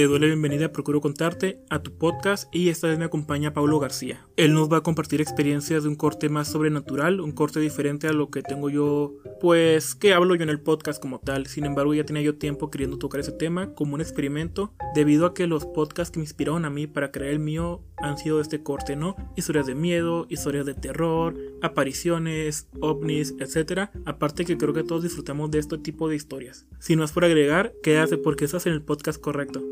[0.00, 3.78] Te doy la bienvenida Procuro Contarte a tu podcast y esta vez me acompaña Pablo
[3.78, 4.26] García.
[4.38, 8.14] Él nos va a compartir experiencias de un corte más sobrenatural, un corte diferente a
[8.14, 11.48] lo que tengo yo, pues que hablo yo en el podcast como tal.
[11.48, 15.34] Sin embargo, ya tenía yo tiempo queriendo tocar ese tema como un experimento debido a
[15.34, 18.62] que los podcasts que me inspiraron a mí para crear el mío han sido este
[18.62, 19.16] corte, ¿no?
[19.36, 23.90] Historias de miedo, historias de terror, apariciones, ovnis, etc.
[24.06, 26.66] Aparte que creo que todos disfrutamos de este tipo de historias.
[26.78, 29.62] Sin más por agregar, quédate porque estás en el podcast correcto.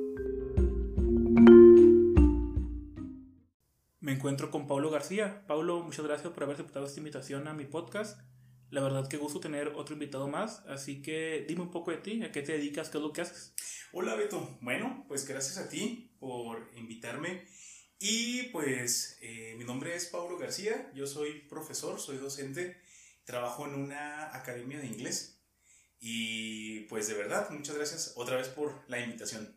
[4.08, 5.44] Me encuentro con Pablo García.
[5.46, 8.18] Pablo, muchas gracias por haber aceptado esta invitación a mi podcast.
[8.70, 12.22] La verdad que gusto tener otro invitado más, así que dime un poco de ti,
[12.22, 13.52] a qué te dedicas, qué es lo que haces.
[13.92, 17.44] Hola Beto, bueno, pues gracias a ti por invitarme.
[17.98, 22.80] Y pues eh, mi nombre es Pablo García, yo soy profesor, soy docente,
[23.24, 25.42] trabajo en una academia de inglés.
[26.00, 29.54] Y pues de verdad, muchas gracias otra vez por la invitación.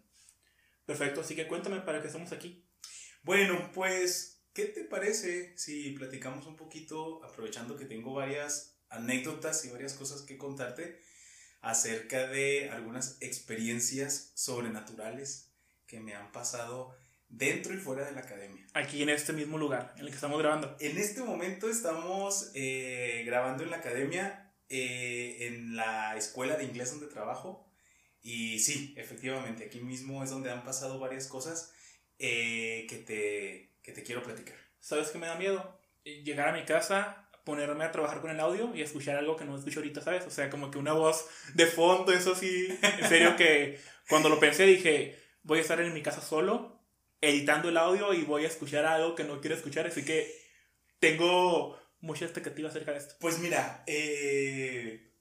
[0.85, 2.67] Perfecto, así que cuéntame para qué estamos aquí.
[3.23, 9.69] Bueno, pues ¿Qué te parece si platicamos un poquito, aprovechando que tengo varias anécdotas y
[9.69, 10.99] varias cosas que contarte
[11.61, 15.53] acerca de algunas experiencias sobrenaturales
[15.87, 16.93] que me han pasado
[17.29, 18.67] dentro y fuera de la academia?
[18.73, 20.75] Aquí en este mismo lugar en el que estamos grabando.
[20.81, 26.91] En este momento estamos eh, grabando en la academia, eh, en la escuela de inglés
[26.91, 27.71] donde trabajo.
[28.21, 31.71] Y sí, efectivamente, aquí mismo es donde han pasado varias cosas
[32.19, 34.57] eh, que te que te quiero platicar.
[34.79, 35.79] ¿Sabes qué me da miedo?
[36.03, 39.57] Llegar a mi casa, ponerme a trabajar con el audio y escuchar algo que no
[39.57, 40.25] escucho ahorita, ¿sabes?
[40.25, 42.67] O sea, como que una voz de fondo, eso sí.
[42.81, 43.79] En serio que
[44.09, 46.83] cuando lo pensé dije, voy a estar en mi casa solo,
[47.19, 50.35] editando el audio y voy a escuchar algo que no quiero escuchar, así que
[50.99, 53.15] tengo mucha expectativa acerca de esto.
[53.19, 55.13] Pues mira, eh,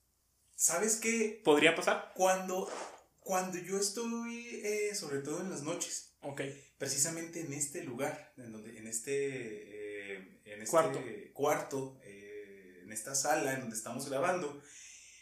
[0.55, 1.41] ¿sabes qué?
[1.45, 2.13] ¿Podría pasar?
[2.15, 2.71] Cuando,
[3.19, 6.43] cuando yo estoy, eh, sobre todo en las noches, ok
[6.81, 11.03] precisamente en este lugar, en, donde, en este, eh, en este cuarto,
[11.35, 14.63] cuarto eh, en esta sala en donde estamos grabando.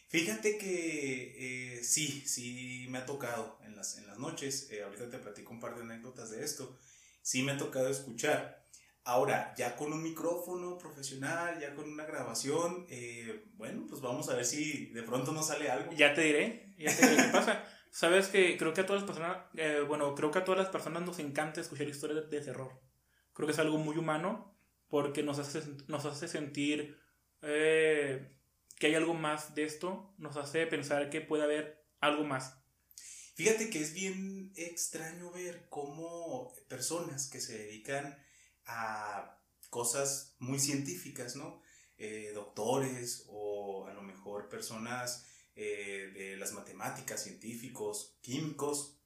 [0.06, 5.18] Fíjate que eh, sí, sí me ha tocado en las, en las noches, ahorita te
[5.18, 6.78] platico un par de anécdotas de esto,
[7.22, 8.64] sí me ha tocado escuchar.
[9.02, 12.86] Ahora, ya con un micrófono profesional, ya con una grabación,
[13.54, 15.92] bueno, pues vamos a ver si de pronto nos sale algo.
[15.92, 17.64] Ya te diré, ya te diré qué pasa.
[17.90, 20.70] Sabes que creo que a todas las personas, eh, bueno, creo que a todas las
[20.70, 22.80] personas nos encanta escuchar historias de, terror.
[23.32, 24.54] Creo que es algo muy humano
[24.88, 26.98] porque nos hace, nos hace sentir
[27.42, 28.30] eh,
[28.78, 32.54] que hay algo más de esto, nos hace pensar que puede haber algo más.
[33.34, 38.18] Fíjate que es bien extraño ver cómo personas que se dedican
[38.66, 39.38] a
[39.70, 41.62] cosas muy científicas, ¿no?
[41.98, 45.26] Eh, doctores o a lo mejor personas
[45.60, 48.96] eh, de las matemáticas, científicos, químicos,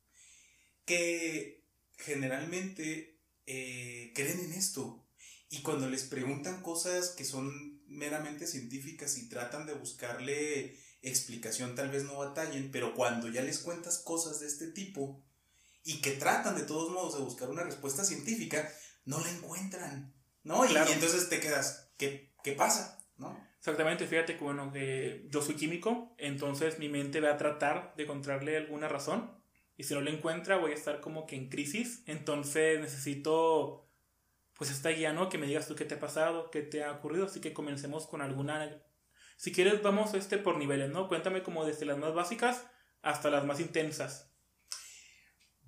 [0.84, 1.64] que
[1.96, 5.02] generalmente eh, creen en esto.
[5.48, 11.90] Y cuando les preguntan cosas que son meramente científicas y tratan de buscarle explicación, tal
[11.90, 15.24] vez no batallen, pero cuando ya les cuentas cosas de este tipo
[15.84, 18.70] y que tratan de todos modos de buscar una respuesta científica,
[19.06, 20.66] no la encuentran, ¿no?
[20.66, 23.02] Y, y entonces te quedas, ¿qué, qué pasa?
[23.16, 23.51] ¿No?
[23.62, 28.02] Exactamente, fíjate que bueno, que yo soy químico, entonces mi mente va a tratar de
[28.02, 29.40] encontrarle alguna razón
[29.76, 33.88] y si no la encuentra voy a estar como que en crisis, entonces necesito
[34.54, 35.28] pues esta guía, ¿no?
[35.28, 38.08] Que me digas tú qué te ha pasado, qué te ha ocurrido, así que comencemos
[38.08, 38.82] con alguna...
[39.36, 41.06] Si quieres vamos este por niveles, ¿no?
[41.06, 42.66] Cuéntame como desde las más básicas
[43.00, 44.34] hasta las más intensas.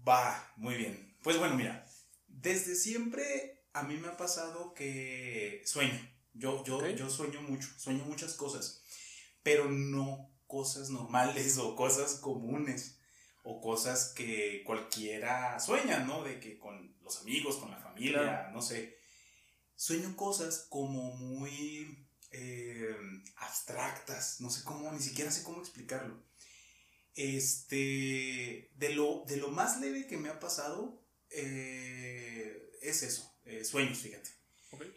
[0.06, 1.16] Va, muy bien.
[1.22, 1.87] Pues bueno, mira,
[2.27, 6.14] desde siempre a mí me ha pasado que sueño.
[6.34, 8.83] Yo, yo, yo sueño mucho, sueño muchas cosas,
[9.43, 12.99] pero no cosas normales o cosas comunes
[13.45, 16.25] o cosas que cualquiera sueña, ¿no?
[16.25, 18.99] De que con los amigos, con la familia, no sé.
[19.77, 22.97] Sueño cosas como muy eh,
[23.37, 26.22] abstractas, no sé cómo, ni siquiera sé cómo explicarlo.
[27.15, 31.01] Este, de lo, de lo más leve que me ha pasado
[31.31, 34.31] eh, es eso, eh, sueños, fíjate.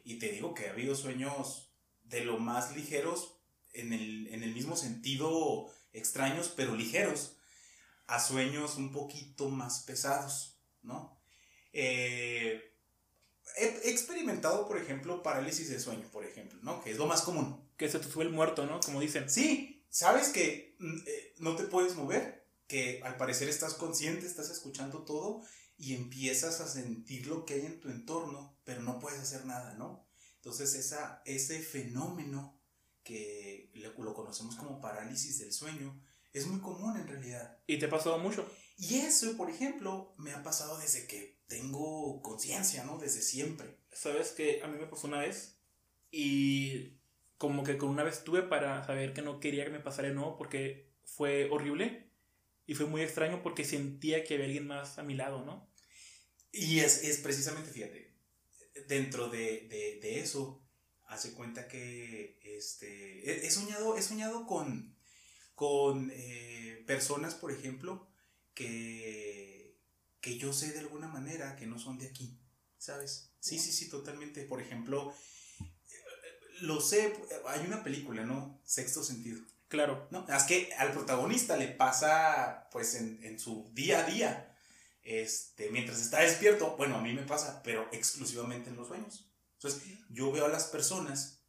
[0.03, 1.71] Y te digo que ha habido sueños
[2.03, 3.33] de lo más ligeros,
[3.73, 7.37] en el, mismo sentido extraños, pero ligeros,
[8.07, 11.19] a sueños un poquito más pesados, ¿no?
[11.73, 12.73] Eh,
[13.57, 16.81] he experimentado, por ejemplo, parálisis de sueño, por ejemplo, ¿no?
[16.83, 17.69] Que es lo más común.
[17.77, 18.79] Que se te sube el muerto, ¿no?
[18.79, 19.29] Como dicen.
[19.29, 24.49] Sí, sabes que mm, eh, no te puedes mover, que al parecer estás consciente, estás
[24.49, 25.43] escuchando todo
[25.77, 29.75] y empiezas a sentir lo que hay en tu entorno, pero no puedes hacer nada,
[29.75, 30.07] ¿no?
[30.35, 32.57] Entonces esa, ese fenómeno
[33.03, 35.97] que lo, conocemos como parálisis del sueño,
[36.33, 37.57] Es muy común en realidad.
[37.65, 38.45] ¿Y te ha pasado mucho?
[38.77, 42.99] Y eso, por ejemplo, me ha pasado desde que tengo conciencia, ¿no?
[42.99, 43.77] Desde siempre.
[43.91, 45.57] Sabes que a mí me pasó una vez
[46.11, 46.97] y
[47.37, 50.13] como que con una vez tuve para saber que no quería que me pasara de
[50.13, 52.11] nuevo porque fue horrible
[52.65, 55.66] y fue muy extraño porque sentía que había alguien más a mi lado, ¿no?
[56.51, 58.15] Y es, es precisamente, fíjate,
[58.87, 60.63] dentro de, de, de eso,
[61.07, 64.95] hace cuenta que este, he, he soñado, he soñado con,
[65.55, 68.07] con eh, personas, por ejemplo,
[68.53, 69.77] que,
[70.21, 72.39] que yo sé de alguna manera que no son de aquí,
[72.77, 73.31] ¿sabes?
[73.39, 74.43] Sí, sí, sí, totalmente.
[74.43, 75.13] Por ejemplo,
[76.61, 77.13] lo sé,
[77.47, 78.59] hay una película, ¿no?
[78.65, 79.39] Sexto sentido.
[79.67, 80.07] Claro.
[80.11, 84.46] No, es que al protagonista le pasa, pues, en, en su día a día,
[85.07, 89.31] este, mientras está despierto, bueno, a mí me pasa, pero exclusivamente en los sueños.
[89.53, 91.39] Entonces, yo veo a las personas,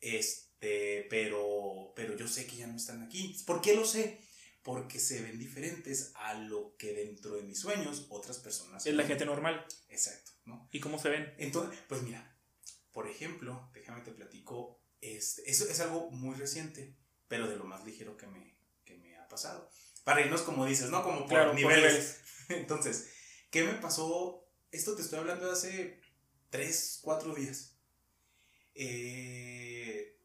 [0.00, 3.36] este, pero, pero yo sé que ya no están aquí.
[3.44, 4.20] ¿Por qué lo sé?
[4.62, 8.86] Porque se ven diferentes a lo que dentro de mis sueños otras personas.
[8.86, 9.66] Es la gente normal.
[9.88, 10.68] Exacto, ¿no?
[10.70, 11.34] ¿Y cómo se ven?
[11.38, 12.38] Entonces, pues mira,
[12.92, 16.94] por ejemplo, déjame te platico, este, eso es algo muy reciente,
[17.26, 19.68] pero de lo más ligero que me, que me ha pasado.
[20.04, 21.02] Para irnos, como dices, ¿no?
[21.02, 22.20] Como por Claro, por niveles.
[22.50, 23.08] Entonces,
[23.50, 24.44] ¿qué me pasó?
[24.70, 26.00] Esto te estoy hablando de hace
[26.50, 27.76] 3, 4 días.
[28.74, 30.16] Eh,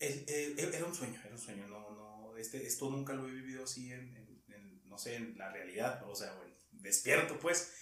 [0.00, 1.66] era un sueño, era un sueño.
[1.68, 4.42] No, no, este, esto nunca lo he vivido así en,
[4.86, 7.72] no sé, en la realidad, o sea, o en- despierto, pues.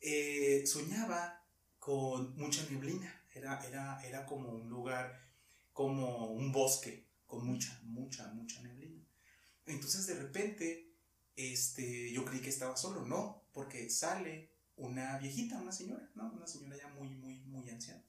[0.00, 1.44] Eh, soñaba
[1.78, 3.12] con mucha neblina.
[3.34, 5.28] Era, era, era como un lugar,
[5.72, 9.04] como un bosque, con mucha, mucha, mucha neblina.
[9.66, 10.95] Entonces, de repente,
[11.36, 16.32] este, yo creí que estaba solo, no, porque sale una viejita, una señora, ¿no?
[16.32, 18.02] Una señora ya muy, muy, muy anciana.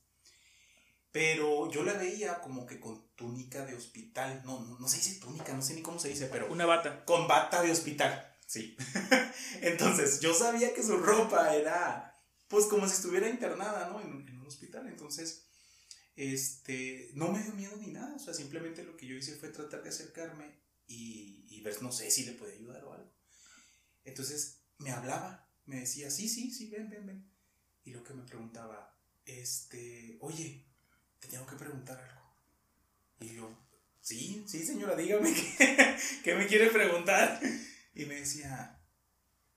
[1.12, 5.20] Pero yo la veía como que con túnica de hospital, no, no, no se dice
[5.20, 7.06] túnica, no sé ni cómo se dice, pero Una bata.
[7.06, 8.76] con bata de hospital, sí.
[9.62, 12.14] Entonces, yo sabía que su ropa era,
[12.48, 14.02] pues, como si estuviera internada, ¿no?
[14.02, 14.88] En, en un hospital.
[14.88, 15.48] Entonces,
[16.16, 18.16] este, no me dio miedo ni nada.
[18.16, 21.92] O sea, simplemente lo que yo hice fue tratar de acercarme y, y ver, no
[21.92, 23.17] sé si le puede ayudar o algo.
[24.08, 27.30] Entonces, me hablaba, me decía, sí, sí, sí, ven, ven, ven.
[27.84, 30.66] Y lo que me preguntaba, este, oye,
[31.20, 32.34] te tengo que preguntar algo.
[33.20, 33.50] Y yo,
[34.00, 35.34] sí, sí, señora, dígame
[36.24, 37.42] qué, me quiere preguntar.
[37.94, 38.80] Y me decía,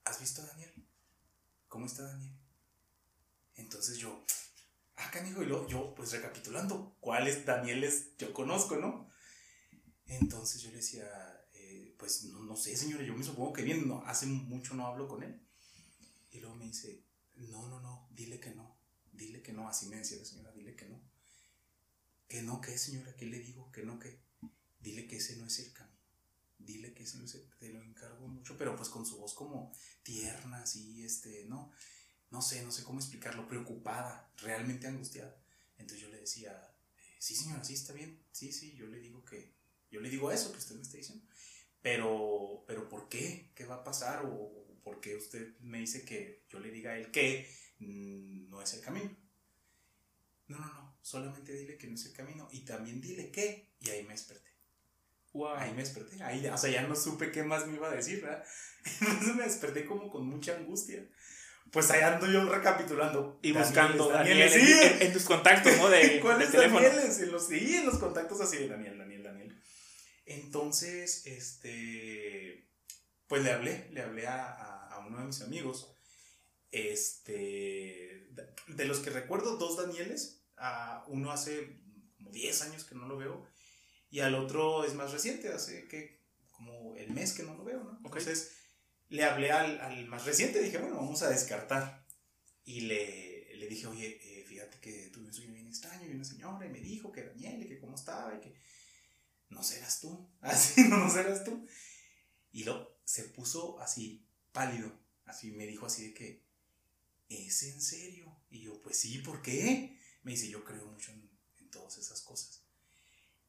[0.03, 0.73] ¿has visto a Daniel?
[1.69, 2.37] ¿Cómo está Daniel?
[3.55, 4.25] Entonces yo,
[4.97, 9.09] ah, canijo, y luego yo, pues recapitulando, ¿cuáles Danieles yo conozco, no?
[10.07, 11.07] Entonces yo le decía,
[12.01, 15.07] pues no, no sé, señora, yo me supongo que bien, no, hace mucho no hablo
[15.07, 15.39] con él.
[16.31, 17.05] Y luego me dice,
[17.35, 18.75] no, no, no, dile que no,
[19.13, 20.99] dile que no, así me decía la señora, dile que no.
[22.27, 23.15] Que no, ¿qué, señora?
[23.15, 23.71] ¿Qué le digo?
[23.71, 24.19] Que no, ¿qué?
[24.79, 25.95] Dile que ese no es el camino.
[26.57, 29.35] Dile que ese no es el, te lo encargo mucho, pero pues con su voz
[29.35, 29.71] como
[30.01, 31.71] tierna, así, este, ¿no?
[32.31, 35.39] No sé, no sé cómo explicarlo, preocupada, realmente angustiada.
[35.77, 36.51] Entonces yo le decía,
[36.97, 39.53] eh, sí señora, sí está bien, sí, sí, yo le digo que,
[39.91, 41.23] yo le digo eso que usted me está diciendo.
[41.81, 43.51] Pero, pero ¿por qué?
[43.55, 44.23] ¿Qué va a pasar?
[44.25, 47.47] ¿O, por qué usted me dice que yo le diga a él que
[47.79, 49.15] mm, no es el camino?
[50.47, 53.89] No, no, no, solamente dile que no es el camino y también dile que, y
[53.89, 54.49] ahí me desperté.
[55.33, 55.55] Wow.
[55.55, 58.21] Ahí me desperté, ahí, o sea, ya no supe qué más me iba a decir,
[58.21, 58.43] ¿verdad?
[59.01, 61.07] Entonces me desperté como con mucha angustia.
[61.71, 63.39] Pues ahí ando yo recapitulando.
[63.41, 64.73] Y Danieles, buscando Daniel sí.
[64.73, 65.89] en- en tus contactos, ¿no?
[65.89, 66.51] De, ¿Cuáles.
[66.51, 67.19] Danieles?
[67.21, 69.20] En los, sí, en los contactos así de Daniel, Daniel.
[70.25, 72.67] Entonces, este,
[73.27, 75.93] pues le hablé, le hablé a, a- a uno de mis amigos.
[76.71, 78.29] Este,
[78.67, 80.43] de los que recuerdo, dos Danieles.
[80.57, 81.79] A uno hace
[82.17, 83.47] como 10 años que no lo veo.
[84.09, 87.83] Y al otro es más reciente, hace que como el mes que no lo veo,
[87.83, 87.91] ¿no?
[88.07, 88.17] Ok.
[88.17, 88.51] Entonces,
[89.09, 92.05] le hablé al, al más reciente, dije, bueno, vamos a descartar.
[92.65, 96.25] Y le, le dije, oye, eh, fíjate que tuve un sueño bien extraño y una
[96.25, 98.53] señora y me dijo que Daniel y que cómo estaba y que
[99.51, 101.65] no serás tú, así no, no serás tú.
[102.51, 104.91] Y lo, se puso así pálido,
[105.25, 106.43] así me dijo así de que,
[107.29, 108.35] ¿es en serio?
[108.49, 109.97] Y yo, pues sí, ¿por qué?
[110.23, 111.29] Me dice, yo creo mucho en,
[111.59, 112.63] en todas esas cosas.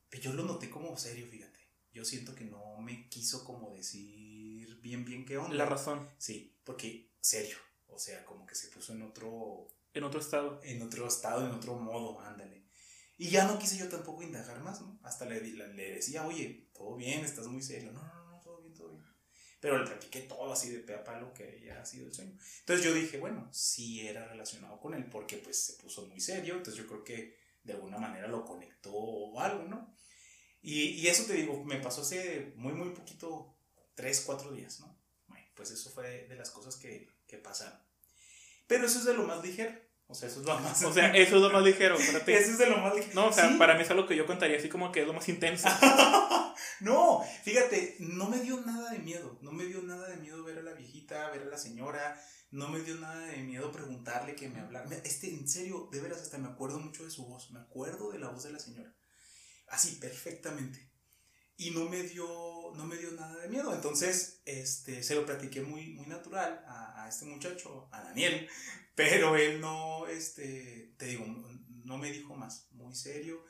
[0.09, 1.59] Pero yo lo noté como serio, fíjate.
[1.93, 5.55] Yo siento que no me quiso como decir bien, bien qué onda.
[5.55, 6.09] La razón.
[6.19, 7.57] Sí, porque serio.
[7.89, 10.61] O sea, como que se puso en otro, En otro estado.
[10.65, 12.62] en otro estado, en otro modo, ándale.
[13.23, 14.99] Y ya no quise yo tampoco indagar más, ¿no?
[15.05, 17.93] Hasta le, di- le decía, oye, todo bien, estás muy serio.
[17.93, 19.05] No, no, no, todo bien, todo bien.
[19.61, 22.37] Pero le platiqué todo así de pe a palo que había sido el sueño.
[22.61, 26.57] Entonces yo dije, bueno, sí era relacionado con él porque pues se puso muy serio.
[26.57, 29.95] Entonces yo creo que de alguna manera lo conectó o algo, ¿no?
[30.63, 33.57] Y, y eso te digo, me pasó hace muy, muy poquito,
[33.95, 34.97] tres, cuatro días, ¿no?
[35.29, 37.79] Bueno, pues eso fue de las cosas que, que pasaron.
[38.67, 39.73] Pero eso es de lo más ligero.
[40.13, 40.83] O sea, eso es lo más.
[40.85, 41.95] O sea, eso es lo más ligero.
[41.99, 42.37] espérate.
[42.39, 43.15] eso es de lo más ligero.
[43.15, 43.57] No, o sea, Sí.
[43.57, 45.69] para mí es algo que yo contaría así como que es lo más intenso.
[46.81, 49.39] no, fíjate, no me dio nada de miedo.
[49.41, 52.21] No me dio nada de miedo ver a la viejita, ver a la señora.
[52.51, 54.87] No me dio nada de miedo preguntarle que me hablara.
[55.05, 57.51] Este, en serio, de veras, hasta me acuerdo mucho de su voz.
[57.51, 58.95] Me acuerdo de la voz de la señora.
[59.69, 60.91] Así, perfectamente.
[61.57, 62.27] Y no me dio,
[62.77, 63.73] no me dio nada de miedo.
[63.75, 68.47] Entonces, este, se lo platiqué muy, muy natural a, a este muchacho, a Daniel.
[68.95, 71.25] Pero él no, este, te digo,
[71.85, 72.69] no me dijo más.
[72.73, 73.45] Muy serio.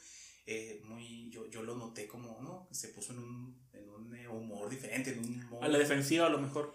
[0.47, 2.69] eh, muy, yo, yo lo noté como, ¿no?
[2.73, 5.65] Se puso en un, en un eh, humor diferente, en un humor...
[5.65, 6.75] A la defensiva, a lo mejor.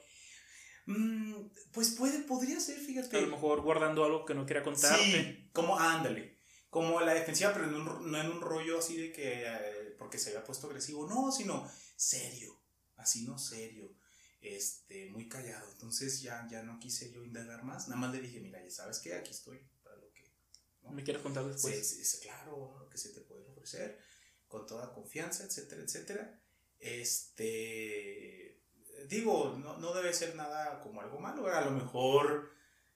[0.86, 1.34] Mm,
[1.72, 3.18] pues puede, podría ser, fíjate.
[3.18, 5.04] A lo mejor guardando algo que no quiera contarte.
[5.04, 6.38] Sí, como ándale.
[6.70, 10.18] Como la defensiva, pero en un no en un rollo así de que eh, porque
[10.18, 12.62] se había puesto agresivo, no, sino serio,
[12.98, 13.96] así no serio,
[14.42, 15.72] este, muy callado.
[15.72, 19.00] Entonces ya, ya no quise yo indagar más, nada más le dije, mira, ya sabes
[19.00, 20.34] que aquí estoy para lo que,
[20.82, 20.92] ¿no?
[20.92, 21.88] ¿Me quieres contar después?
[21.88, 24.00] Sí, sí, sí, claro, lo que se te puede ofrecer,
[24.48, 26.42] con toda confianza, etcétera, etcétera.
[26.80, 28.62] Este,
[29.08, 32.52] digo, no, no debe ser nada como algo malo, a lo mejor,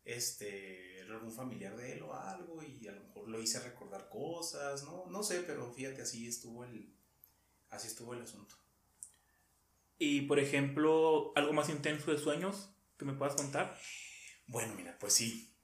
[0.05, 4.09] este, era algún familiar de él o algo, y a lo mejor lo hice recordar
[4.09, 6.95] cosas, no, no sé, pero fíjate, así estuvo el,
[7.69, 8.55] así estuvo el asunto.
[10.03, 13.77] Y por ejemplo, algo más intenso de sueños que me puedas contar.
[14.47, 15.55] Bueno, mira, pues sí.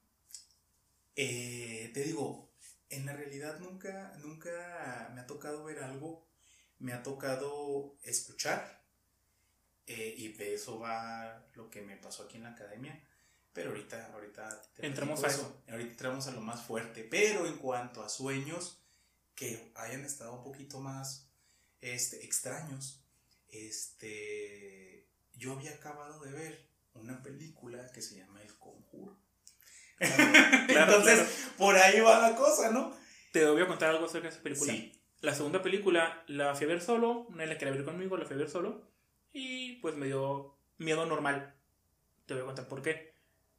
[1.16, 2.54] Eh, te digo,
[2.92, 6.30] en la realidad nunca, nunca me ha tocado ver algo,
[6.78, 8.86] me ha tocado escuchar,
[9.88, 13.04] eh, y de eso va lo que me pasó aquí en la academia.
[13.54, 15.64] Pero ahorita, ahorita Entramos a eso.
[15.68, 17.04] Ahorita entramos a lo más fuerte.
[17.04, 18.84] Pero en cuanto a sueños
[19.34, 21.28] que hayan estado un poquito más
[21.82, 23.04] este, extraños,
[23.50, 29.18] este, yo había acabado de ver una película que se llama El Conjuro.
[30.00, 32.96] Entonces, por ahí va la cosa, ¿no?
[33.32, 34.74] Te voy a contar algo acerca de esa película.
[34.74, 34.94] Sí.
[35.22, 38.36] La segunda película la fui a ver solo, nadie la quería ver conmigo, la fui
[38.36, 38.88] a ver solo.
[39.34, 41.56] Y pues me dio miedo normal.
[42.26, 43.16] Te voy a contar por qué.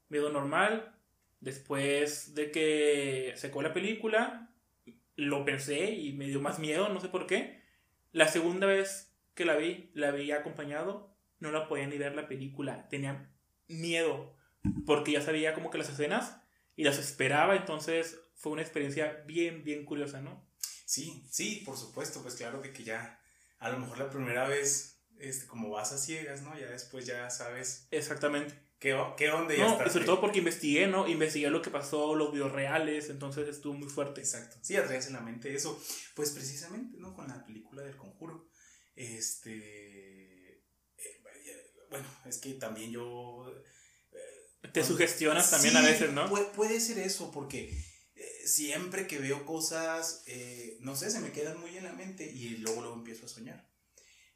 [0.09, 0.95] Miedo normal.
[1.41, 4.51] Después de que se acabó la película,
[5.17, 7.63] lo pensé y me dio más miedo, no sé por qué.
[8.13, 9.08] La segunda vez
[9.39, 12.89] que la vi, la vi acompañado, no la podía ni ver la película.
[12.89, 13.33] Tenía
[13.69, 14.37] miedo
[14.85, 16.41] porque ya sabía como que las escenas
[16.75, 20.45] y las esperaba, entonces fue una experiencia bien, bien curiosa, ¿no?
[20.87, 23.21] Sí, sí, por supuesto, pues claro de que ya,
[23.61, 26.59] a lo mejor la primera vez, este, como vas a ciegas, ¿no?
[26.59, 28.61] Ya después ya sabes Exactamente.
[28.81, 31.07] qué, qué onda ya No, y sobre todo porque investigué, ¿no?
[31.07, 34.21] Investigué lo que pasó, los videos reales, entonces estuvo muy fuerte.
[34.21, 34.57] Exacto.
[34.63, 35.81] Sí, ya traes en la mente eso.
[36.17, 37.15] Pues precisamente, ¿no?
[37.15, 38.49] Con la película del conjuro.
[38.99, 40.65] Este.
[40.97, 41.23] eh,
[41.89, 43.47] bueno, es que también yo.
[44.73, 46.29] Te sugestionas también Sí, a veces, ¿no?
[46.29, 47.71] Puede, puede ser eso, porque
[48.17, 52.27] eh, siempre que veo cosas, eh, no sé, se me quedan muy en la mente
[52.27, 53.71] y luego luego empiezo a soñar.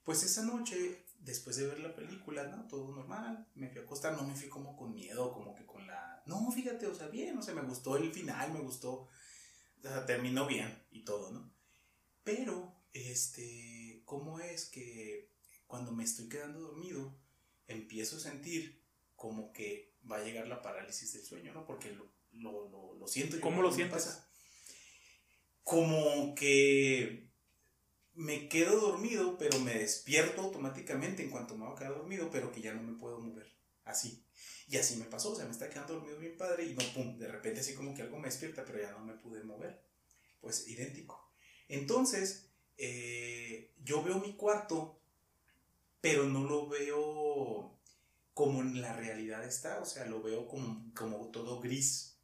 [0.05, 2.69] Pues esa noche, después de ver la película, ¿no?
[2.69, 5.85] Todo normal, me fui a acostar, no me fui como con miedo, como que con
[5.89, 6.23] la...
[6.27, 10.07] No, fíjate, o sea, bien, o sea, me gustó el final, me gustó, o sea,
[10.07, 11.53] terminó bien y todo, ¿no?
[12.23, 13.72] Pero, este,
[14.13, 15.31] ¿cómo es que
[15.67, 17.19] cuando me estoy quedando dormido,
[17.67, 18.85] empiezo a sentir
[19.17, 21.65] como que va a llegar la parálisis del sueño, ¿no?
[21.65, 23.37] Porque lo, lo, lo, lo siento.
[23.37, 24.05] yo ¿Cómo cuando lo sientes?
[24.05, 24.29] pasa.
[25.63, 27.31] Como que
[28.13, 32.53] me quedo dormido, pero me despierto automáticamente en cuanto me voy a quedar dormido, pero
[32.53, 33.51] que ya no me puedo mover.
[33.85, 34.27] Así.
[34.69, 37.17] Y así me pasó, o sea, me está quedando dormido bien padre y no, pum,
[37.19, 39.83] de repente así como que algo me despierta, pero ya no me pude mover.
[40.43, 41.33] Pues idéntico.
[41.69, 44.99] Entonces, eh, yo veo mi cuarto,
[46.01, 47.73] pero no lo veo
[48.35, 52.17] como en la realidad está, o sea, lo veo como, como todo gris,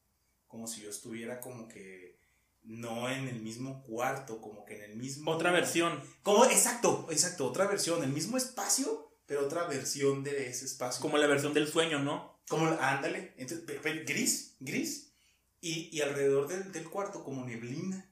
[0.47, 2.19] como si yo estuviera como que
[2.63, 5.31] no en el mismo cuarto, como que en el mismo...
[5.31, 6.03] Otra versión.
[6.23, 11.01] Como, exacto, exacto, otra versión, el mismo espacio, pero otra versión de ese espacio.
[11.01, 12.41] Como la versión del sueño, ¿no?
[12.49, 13.67] Como, ándale, entonces,
[14.07, 15.13] gris, gris,
[15.61, 18.11] y, y alrededor del, del cuarto como neblina.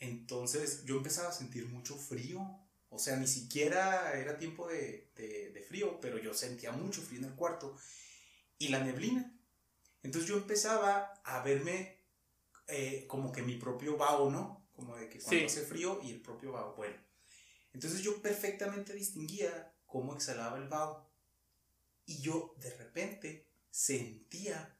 [0.00, 2.40] Entonces yo empezaba a sentir mucho frío,
[2.88, 7.20] o sea, ni siquiera era tiempo de, de- de frío, pero yo sentía mucho frío
[7.20, 7.76] en el cuarto.
[8.58, 9.32] Y la neblina.
[10.02, 11.98] Entonces yo empezaba a verme
[12.68, 14.66] eh, como que mi propio vaho, ¿no?
[14.72, 15.46] Como de que cuando Sí.
[15.46, 16.74] hace frío y el propio vaho.
[16.76, 16.96] Bueno,
[17.72, 21.10] entonces yo perfectamente distinguía cómo exhalaba el vaho.
[22.06, 24.76] Y yo de repente sentía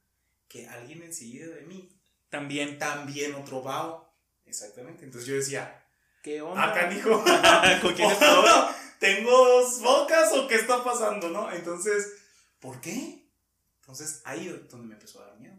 [0.49, 1.89] que alguien enseguida de mí
[2.29, 2.79] También.
[2.79, 4.10] también otro vaho.
[4.51, 5.05] Exactamente.
[5.05, 5.81] Entonces yo decía,
[6.23, 6.71] ¿Qué onda?
[6.71, 7.11] Acá, dijo.
[7.83, 8.51] ¿Con quién estoy?
[8.99, 11.51] ¿Tengo dos bocas o qué está pasando, no?
[11.51, 12.13] Entonces,
[12.59, 13.27] ¿por qué?
[13.81, 15.57] Entonces, ahí es donde me empezó a dar miedo.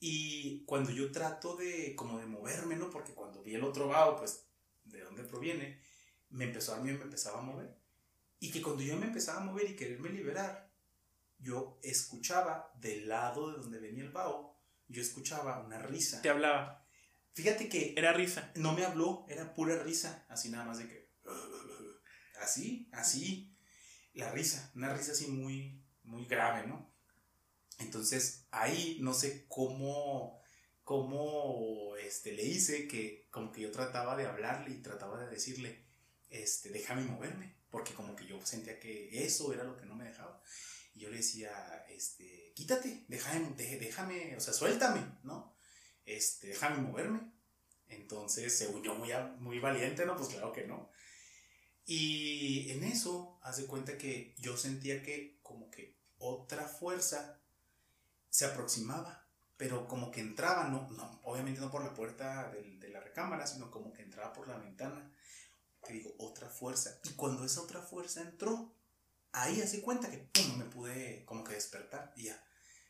[0.00, 2.90] Y cuando yo trato de, como de moverme, ¿no?
[2.90, 4.44] Porque cuando vi el otro vaho, pues,
[4.84, 5.80] ¿de dónde proviene?
[6.30, 7.76] Me empezó a dar miedo y me empezaba a mover.
[8.40, 10.72] Y que cuando yo me empezaba a mover y quererme liberar,
[11.38, 14.58] yo escuchaba del lado de donde venía el vaho,
[14.88, 16.20] yo escuchaba una risa.
[16.20, 16.81] Te hablaba.
[17.34, 18.52] Fíjate que Era risa.
[18.56, 21.12] no me habló, era pura risa, así nada más de que...
[22.40, 23.56] Así, así,
[24.14, 26.92] la risa, una risa así muy, muy grave, ¿no?
[27.78, 30.42] Entonces ahí no sé cómo,
[30.84, 35.86] cómo este, le hice que como que yo trataba de hablarle y trataba de decirle,
[36.30, 40.04] este, déjame moverme, porque como que yo sentía que eso era lo que no me
[40.04, 40.42] dejaba.
[40.94, 45.54] Y yo le decía, este, quítate, déjame, dé- déjame, o sea, suéltame, ¿no?
[46.04, 47.20] Este, déjame moverme.
[47.88, 50.16] Entonces, según yo, muy, a- muy valiente, ¿no?
[50.16, 50.90] Pues claro que no.
[51.84, 57.40] Y en eso, haz de cuenta que yo sentía que como que otra fuerza
[58.30, 62.88] se aproximaba, pero como que entraba, no, no obviamente no por la puerta del- de
[62.88, 65.12] la recámara, sino como que entraba por la ventana.
[65.84, 66.98] Te digo, otra fuerza.
[67.04, 68.74] Y cuando esa otra fuerza entró,
[69.32, 72.44] ahí hace cuenta que pum, me pude como que despertar y ya.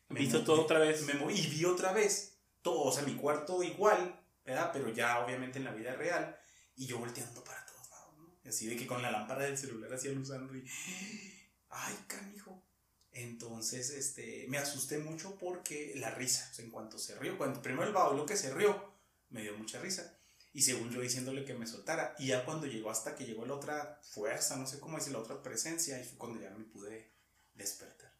[0.09, 1.01] Me Hizo moví- todo otra vez.
[1.03, 2.32] me moví y vi otra vez
[2.63, 4.71] todo, o sea, mi cuarto igual, ¿verdad?
[4.73, 6.35] Pero ya obviamente en la vida real
[6.75, 8.49] y yo volteando para todos lados, ¿no?
[8.49, 10.65] Así de que con la lámpara del celular así alusando y
[11.69, 12.63] ay, canijo.
[13.11, 17.61] Entonces, este, me asusté mucho porque la risa, o sea, en cuanto se rió, cuando
[17.61, 18.91] primero el baúl que se rió,
[19.29, 20.17] me dio mucha risa.
[20.51, 23.55] Y según yo diciéndole que me soltara, y ya cuando llegó hasta que llegó la
[23.55, 27.11] otra fuerza, no sé cómo decir, la otra presencia, y fue cuando ya me pude
[27.53, 28.13] despertar.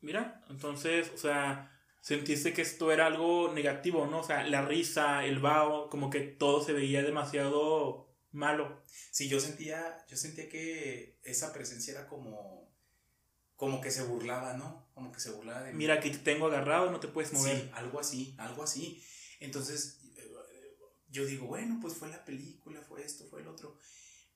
[0.00, 4.20] Mira, entonces, o sea, sentiste que esto era algo negativo, ¿no?
[4.20, 8.82] O sea, la risa, el vaho, como que todo se veía demasiado malo.
[9.10, 12.72] Sí, yo sentía, yo sentía que esa presencia era como,
[13.56, 14.88] como que se burlaba, ¿no?
[14.94, 15.78] Como que se burlaba de mí.
[15.78, 17.56] Mira, aquí te tengo agarrado, no te puedes mover.
[17.56, 19.04] Sí, algo así, algo así.
[19.40, 20.30] Entonces, eh,
[21.08, 23.76] yo digo, bueno, pues fue la película, fue esto, fue el otro.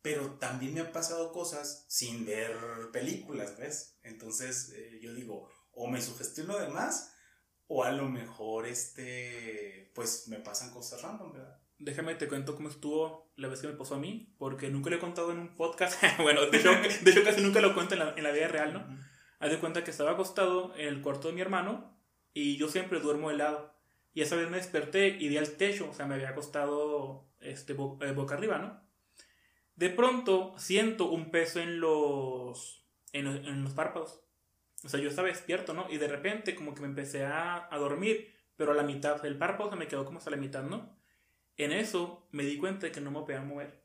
[0.03, 2.55] Pero también me han pasado cosas sin ver
[2.93, 3.97] películas, ¿ves?
[4.03, 7.13] Entonces, eh, yo digo, o me sugestiono de más,
[7.66, 11.59] o a lo mejor, este, pues me pasan cosas random, ¿verdad?
[11.79, 14.96] Déjame te cuento cómo estuvo la vez que me pasó a mí, porque nunca lo
[14.96, 16.00] he contado en un podcast.
[16.22, 16.70] bueno, de hecho,
[17.03, 18.81] de hecho casi nunca lo cuento en la, en la vida real, ¿no?
[18.81, 19.03] Ujú.
[19.40, 21.98] Haz de cuenta que estaba acostado en el cuarto de mi hermano
[22.33, 23.74] y yo siempre duermo de lado.
[24.14, 27.72] Y esa vez me desperté y vi al techo, o sea, me había acostado este,
[27.72, 28.81] bo- eh, boca arriba, ¿no?
[29.74, 34.20] De pronto siento un peso en los, en, en los párpados.
[34.85, 35.90] O sea, yo estaba despierto, ¿no?
[35.90, 39.38] Y de repente como que me empecé a, a dormir, pero a la mitad, el
[39.38, 40.97] párpado se me quedó como hasta la mitad, ¿no?
[41.57, 43.83] En eso me di cuenta de que no me podía mover.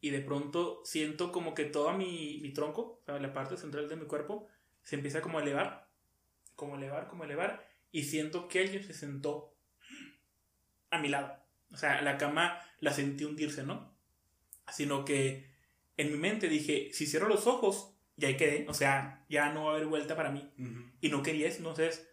[0.00, 3.88] Y de pronto siento como que todo mi, mi tronco, o sea, la parte central
[3.88, 4.46] de mi cuerpo,
[4.82, 5.88] se empieza como a elevar,
[6.54, 9.56] como elevar, como elevar, y siento que alguien se sentó
[10.90, 11.36] a mi lado.
[11.72, 13.96] O sea, la cama la sentí hundirse, ¿no?
[14.70, 15.50] Sino que
[15.96, 19.64] en mi mente dije, si cierro los ojos, ya ahí quedé, o sea, ya no
[19.64, 20.50] va a haber vuelta para mí.
[21.00, 22.08] Y no quería eso, entonces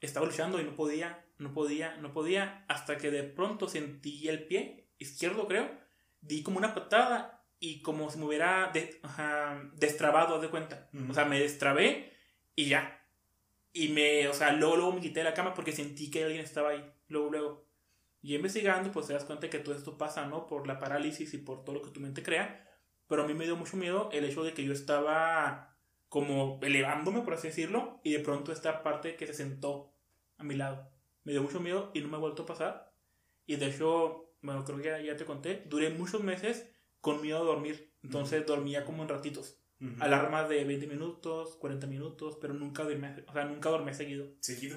[0.00, 4.44] estaba luchando y no podía, no podía, no podía, hasta que de pronto sentí el
[4.46, 5.70] pie izquierdo, creo,
[6.20, 10.88] di como una patada y como si me hubiera de- ajá, destrabado, haz de cuenta.
[10.92, 11.10] Ujú.
[11.10, 12.12] O sea, me destrabé
[12.54, 13.00] y ya.
[13.72, 16.42] Y me, o sea, luego, luego me quité de la cama porque sentí que alguien
[16.42, 17.68] estaba ahí, luego, luego.
[18.22, 20.46] Y investigando, pues te das cuenta que todo esto pasa, ¿no?
[20.46, 22.67] Por la parálisis y por todo lo que tu mente crea.
[23.08, 25.76] Pero a mí me dio mucho miedo el hecho de que yo estaba
[26.08, 29.94] como elevándome, por así decirlo, y de pronto esta parte que se sentó
[30.36, 30.90] a mi lado.
[31.24, 32.94] Me dio mucho miedo y no me ha vuelto a pasar.
[33.46, 37.38] Y de hecho, bueno, creo que ya, ya te conté, duré muchos meses con miedo
[37.38, 37.92] a dormir.
[38.02, 39.58] Entonces dormía como en ratitos.
[39.80, 39.94] Ujú.
[40.00, 44.34] Alarmas de 20 minutos, 40 minutos, pero nunca dormía, o sea, nunca dormía seguido.
[44.40, 44.76] Seguido.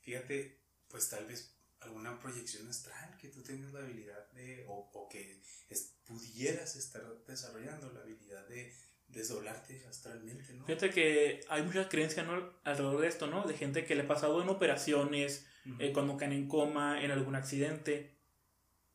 [0.00, 5.08] Fíjate, pues tal vez alguna proyección astral que tú tengas la habilidad de, o, o
[5.08, 8.72] que es- pudieras estar desarrollando la habilidad de
[9.08, 10.66] desdoblarte astralmente, ¿no?
[10.66, 12.52] Fíjate que hay muchas creencias ¿no?
[12.64, 13.46] alrededor de esto, ¿no?
[13.46, 15.76] De gente que le ha pasado en operaciones, Ujú.
[15.80, 18.16] eh, cuando caen en coma, en algún accidente,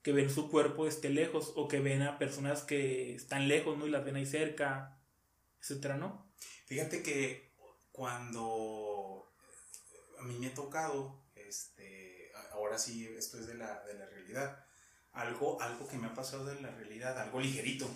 [0.01, 3.85] que ven su cuerpo esté lejos o que ven a personas que están lejos, ¿no?
[3.87, 4.99] Y las ven ahí cerca,
[5.61, 6.31] etcétera, ¿no?
[6.65, 7.51] Fíjate que
[7.91, 9.31] cuando
[10.19, 14.65] a mí me ha tocado, este, ahora sí, esto es de la, de la realidad,
[15.13, 17.89] algo, algo que me ha pasado de la realidad, algo ligerito,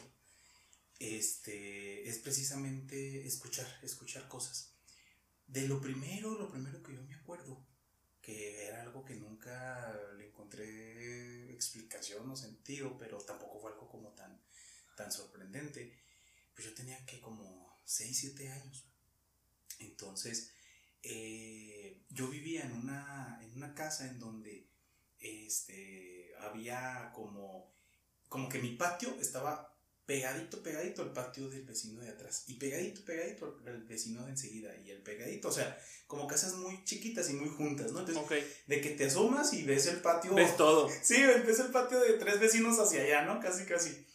[1.00, 4.74] este, es precisamente escuchar, escuchar cosas.
[5.48, 7.66] De lo primero, lo primero que yo me acuerdo,
[8.22, 14.10] que era algo que nunca le encontré explicación o sentido, pero tampoco fue algo como
[14.14, 14.42] tan,
[14.98, 15.96] tan sorprendente.
[16.54, 18.86] Pues yo tenía que como 6, 7 años.
[19.80, 20.52] Entonces,
[21.04, 24.68] eh, yo vivía en una, en una casa en donde
[25.26, 27.74] este, había como,
[28.30, 32.44] como que mi patio estaba pegadito, pegadito al patio del vecino de atrás.
[32.48, 34.76] Y pegadito, pegadito al vecino de enseguida.
[34.78, 38.00] Y el pegadito, o sea, como casas muy chiquitas y muy juntas, ¿no?
[38.00, 40.34] Entonces, de que te asomas y ves el patio.
[40.34, 40.90] Ves todo.
[41.02, 43.40] Sí, ves el patio de tres vecinos hacia allá, ¿no?
[43.40, 44.06] Casi, casi.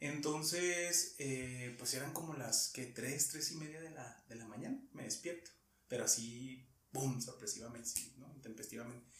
[0.00, 4.46] Entonces, eh, pues eran como las que tres, tres y media de la, de la
[4.46, 4.78] mañana.
[4.92, 5.50] Me despierto.
[5.88, 8.32] Pero así, boom, sorpresivamente, ¿no?
[8.34, 9.11] Intempestivamente.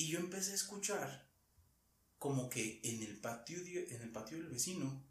[0.00, 1.28] Y yo empecé a escuchar
[2.18, 5.04] como que en el patio, en el patio del vecino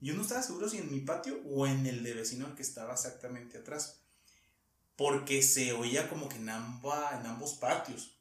[0.00, 2.92] yo no estaba seguro si en mi patio o en el de vecino que estaba
[2.92, 4.02] exactamente atrás.
[4.94, 8.20] Porque se oía como que en, en ambos patios.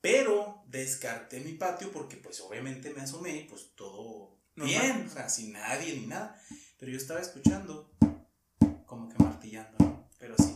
[0.00, 5.28] Pero descarté mi patio porque pues obviamente me asomé y pues todo bien, o sea,
[5.28, 6.40] sin nadie ni nada.
[6.78, 7.90] Pero yo estaba escuchando
[8.86, 10.08] como que martillando, ¿no?
[10.20, 10.54] Pero sí.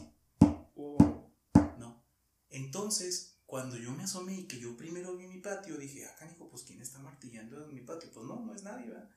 [0.77, 1.29] Uh.
[1.77, 2.05] No.
[2.51, 6.51] Entonces, cuando yo me asomé y que yo primero vi mi patio, dije, ah, canijo,
[6.51, 8.11] pues ¿quién está martillando en mi patio?
[8.13, 9.09] Pues no, no es nadie, ¿verdad?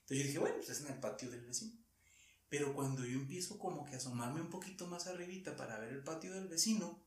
[0.00, 1.72] Entonces yo dije, bueno, pues es en el patio del vecino.
[2.48, 6.02] Pero cuando yo empiezo como que a asomarme un poquito más arribita para ver el
[6.02, 7.00] patio del vecino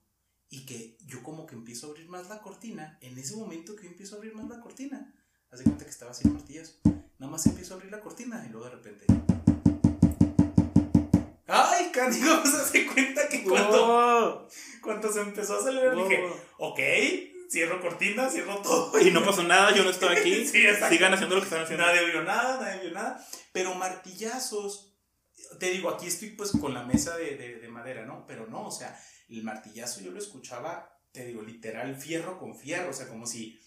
[0.47, 3.83] y que yo como que empiezo a abrir más la cortina, en ese momento que
[3.83, 5.13] yo empiezo a abrir más la cortina,
[5.51, 6.79] hace cuenta que estaba sin martillazo.
[7.17, 9.48] Nada más empiezo a abrir la cortina y luego de repente...
[11.89, 12.45] ¡Ay, canigo!
[12.45, 14.47] Se hace cuenta que cuando,
[14.81, 16.23] cuando se empezó a acelerar dije,
[16.57, 16.79] ok,
[17.49, 18.99] cierro cortina, cierro todo.
[19.01, 20.45] Y no pasó nada, yo no estoy aquí.
[20.47, 21.85] Sigan haciendo lo que están haciendo.
[21.85, 23.25] Nadie vio nada, nadie vio nada.
[23.51, 24.95] Pero martillazos,
[25.59, 28.25] te digo, aquí estoy pues con la mesa de, de, de madera, ¿no?
[28.27, 28.97] Pero no, o sea,
[29.29, 33.59] el martillazo yo lo escuchaba, te digo, literal, fierro con fierro, o sea, como si...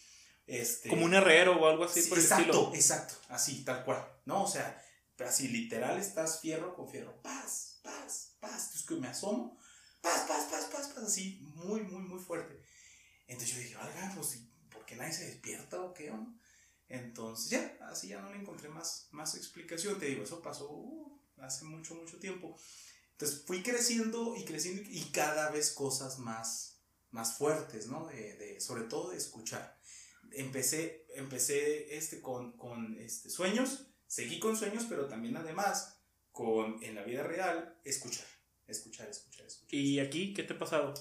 [0.45, 2.75] Este, como un herrero o algo así por exacto, el estilo.
[2.75, 4.43] Exacto, así, tal cual, ¿no?
[4.43, 4.77] O sea,
[5.25, 9.59] así literal estás fierro con fierro, paz, paz, paz, entonces que me asomo,
[10.01, 12.63] paz, paz, paz, paz, paz, así, muy, muy, muy fuerte.
[13.27, 14.39] Entonces yo dije, valga, pues,
[14.71, 16.11] ¿por qué nadie se despierta o qué?
[16.11, 16.39] no?
[16.89, 19.99] Entonces ya, así ya no le encontré más, más explicación.
[19.99, 22.55] Te digo, eso pasó uh, hace mucho, mucho tiempo.
[23.13, 28.07] Entonces fui creciendo y creciendo y cada vez cosas más, más fuertes, ¿no?
[28.09, 29.81] De, de, sobre todo de escuchar.
[30.33, 35.99] Empecé, empecé este, con, con este, sueños, seguí con sueños, pero también además
[36.33, 38.27] con, en la vida real, escuchar,
[38.67, 39.75] escuchar, escuchar, escuchar.
[39.75, 40.93] ¿Y aquí qué te ha pasado?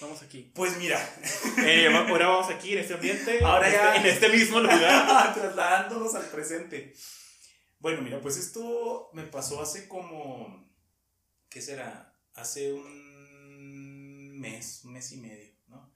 [0.00, 0.50] Vamos aquí.
[0.54, 0.98] Pues mira.
[1.66, 3.38] Eh, ahora vamos aquí en este ambiente.
[3.44, 3.96] Ahora ya.
[3.96, 5.34] En este mismo lugar.
[5.34, 6.94] trasladándonos al presente.
[7.78, 10.66] Bueno, mira, pues esto me pasó hace como.
[11.50, 12.18] ¿Qué será?
[12.34, 15.94] Hace un mes, un mes y medio, ¿no?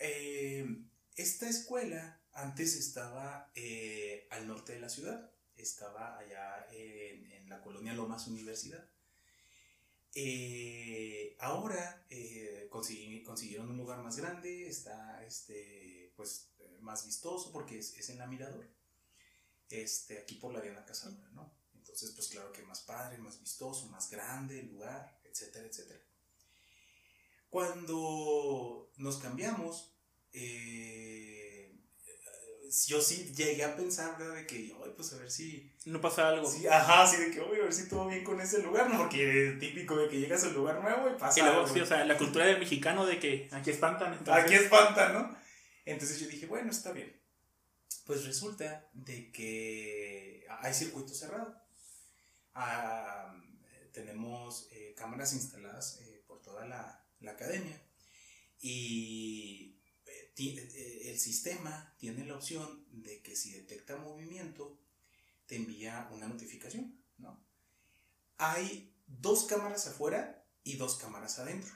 [0.00, 0.66] Eh,
[1.14, 5.29] esta escuela antes estaba eh, al norte de la ciudad.
[5.60, 8.88] Estaba allá en, la colonia Lomas Universidad.
[10.14, 18.08] Eh, ahora eh, consiguieron un lugar más grande, está este, pues, más vistoso porque es,
[18.10, 18.68] en la Mirador,
[19.68, 21.52] este, aquí por la Diana Casanova, ¿no?
[21.74, 26.00] Entonces, pues claro que más padre, más vistoso, más grande el lugar, etcétera, etcétera.
[27.48, 29.92] Cuando nos cambiamos,
[30.32, 31.39] eh,
[32.86, 34.34] yo sí llegué a pensar, ¿verdad?
[34.34, 35.72] De que, ay, pues a ver si...
[35.86, 36.48] No pasa algo.
[36.48, 38.98] Sí, ajá, sí, de que, oye, a ver si todo bien con ese lugar, ¿no?
[38.98, 41.86] Porque es típico de que llegas al lugar nuevo y pasa y luego, Sí, o
[41.86, 44.12] sea, la cultura del mexicano de que aquí espantan.
[44.12, 44.44] Entonces...
[44.44, 45.36] Aquí espantan, ¿no?
[45.84, 47.20] Entonces yo dije, bueno, está bien.
[48.06, 51.54] Pues resulta de que hay circuito cerrado.
[52.54, 53.34] Ah,
[53.92, 57.80] tenemos eh, cámaras instaladas eh, por toda la, la academia
[58.60, 59.79] y
[60.48, 64.78] el sistema tiene la opción de que si detecta movimiento,
[65.46, 67.44] te envía una notificación, ¿no?
[68.38, 71.74] Hay dos cámaras afuera y dos cámaras adentro.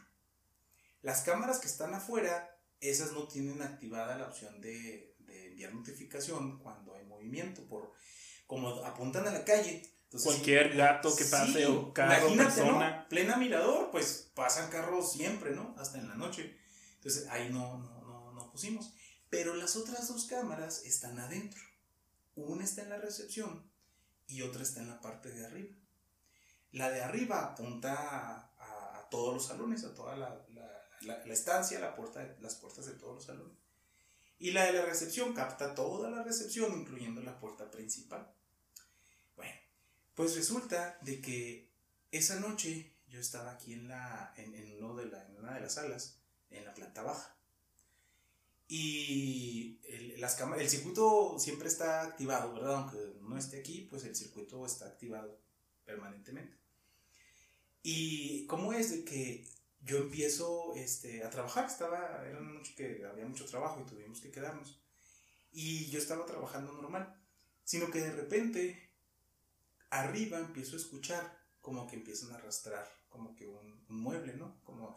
[1.02, 6.94] Las cámaras que están afuera, esas no tienen activada la opción de, enviar notificación cuando
[6.94, 7.92] hay movimiento, por
[8.46, 9.82] como apuntan a la calle.
[10.22, 13.06] Cualquier gato que pase o carro, persona.
[13.08, 15.74] Plena mirador, pues pasan carros siempre, ¿no?
[15.76, 16.56] Hasta en la noche.
[16.94, 17.93] Entonces ahí no, no,
[18.54, 18.94] pusimos.
[19.30, 21.60] Pero las otras dos cámaras están adentro.
[22.36, 23.68] Una está en la recepción
[24.28, 25.74] y otra está en la parte de arriba.
[26.70, 30.44] La de arriba apunta a, todos los salones, a toda la,
[31.26, 31.94] estancia, la
[32.40, 33.58] las puertas de todos los salones.
[34.38, 38.32] Y la de la recepción capta toda la recepción, incluyendo la puerta principal.
[39.36, 39.54] Bueno,
[40.14, 41.70] pues resulta de que
[42.10, 46.18] esa noche yo estaba aquí en, la, en, uno de en una de las salas,
[46.50, 47.33] en la planta baja.
[48.76, 52.74] Y el, las el circuito siempre está activado, ¿verdad?
[52.74, 55.40] Aunque no esté aquí, pues el circuito está activado
[55.84, 56.58] permanentemente.
[57.84, 63.04] Y cómo es de que yo empiezo este, a trabajar, estaba, era una noche que
[63.04, 64.82] había mucho trabajo y tuvimos que quedarnos.
[65.52, 67.16] Y yo estaba trabajando normal,
[67.62, 68.90] sino que de repente
[69.90, 74.60] arriba empiezo a escuchar como que empiezan a arrastrar como que un, mueble, ¿no?
[74.64, 74.96] Como,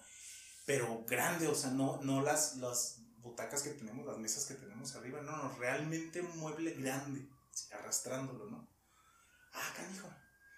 [0.65, 4.95] pero grande, o sea, no, no las, las butacas que tenemos, las mesas que tenemos
[4.95, 7.27] arriba, no, no, realmente un mueble grande,
[7.71, 8.67] arrastrándolo, ¿no?
[9.53, 10.09] Ah, canijo.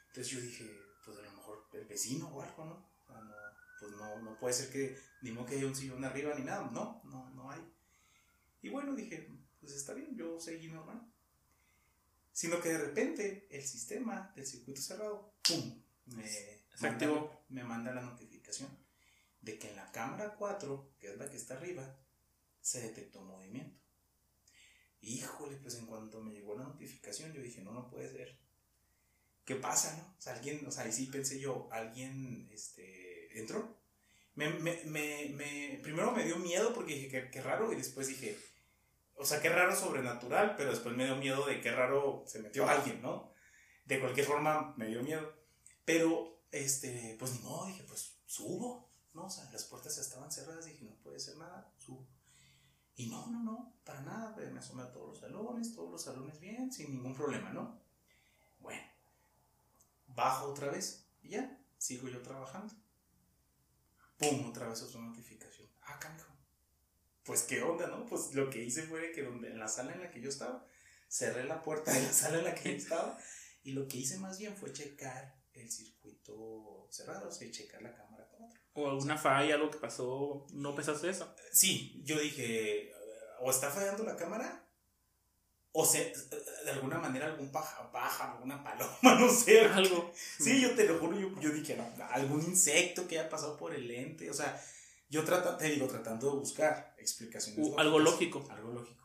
[0.07, 0.69] Entonces yo dije,
[1.05, 2.89] pues a lo mejor el vecino o algo, ¿no?
[3.07, 3.35] no
[3.79, 6.69] pues no, no puede ser que ni modo que haya un sillón arriba ni nada,
[6.71, 7.61] no, no, no hay.
[8.61, 9.29] Y bueno, dije,
[9.59, 11.01] pues está bien, yo seguí normal.
[12.31, 15.81] Sino que de repente el sistema del circuito cerrado, ¡pum!
[16.05, 16.25] Me,
[16.81, 17.07] manda,
[17.49, 18.69] me manda la notificación
[19.41, 21.95] de que en la cámara 4, que es la que está arriba,
[22.61, 23.79] se detectó movimiento.
[25.01, 28.37] Híjole, pues en cuanto me llegó la notificación, yo dije, no, no puede ser.
[29.45, 30.15] ¿Qué pasa, no?
[30.17, 33.79] O sea, alguien, o sea, ahí sí pensé yo, alguien, este, entró.
[34.35, 38.37] Me, me, me, primero me dio miedo porque dije, qué, raro, y después dije,
[39.15, 42.67] o sea, qué raro sobrenatural, pero después me dio miedo de qué raro se metió
[42.67, 43.33] alguien, ¿no?
[43.85, 45.33] De cualquier forma me dio miedo.
[45.83, 49.25] Pero, este, pues ni modo, dije, pues subo, ¿no?
[49.25, 52.07] O sea, las puertas estaban cerradas, dije, no puede ser nada, subo.
[52.99, 56.37] Y no, no, no, para nada, me asomé a todos los salones, todos los salones
[56.41, 57.79] bien, sin ningún problema, ¿no?
[58.59, 58.81] Bueno,
[60.07, 62.73] bajo otra vez y ya, sigo yo trabajando.
[64.17, 64.49] ¡Pum!
[64.49, 65.69] Otra vez otra notificación.
[65.83, 66.33] Ah, canijo.
[67.23, 68.05] Pues qué onda, ¿no?
[68.05, 70.67] Pues lo que hice fue que donde, en la sala en la que yo estaba,
[71.07, 73.17] cerré la puerta de la sala en la que yo estaba
[73.63, 77.95] y lo que hice más bien fue checar el circuito cerrado, o sea, checar la
[77.95, 78.09] cámara
[78.73, 81.33] o alguna falla, algo que pasó, ¿no pensaste eso?
[81.51, 82.91] Sí, yo dije,
[83.41, 84.65] o está fallando la cámara,
[85.71, 86.13] o se,
[86.65, 89.61] de alguna manera algún paja, paja, alguna paloma, no sé.
[89.61, 90.11] Algo.
[90.15, 91.77] Sí, yo te lo juro, yo, yo dije,
[92.11, 94.61] algún insecto que haya pasado por el lente, o sea,
[95.09, 97.73] yo trata, te digo, tratando de buscar explicaciones.
[97.77, 98.45] algo lógico.
[98.51, 98.99] Algo lógico.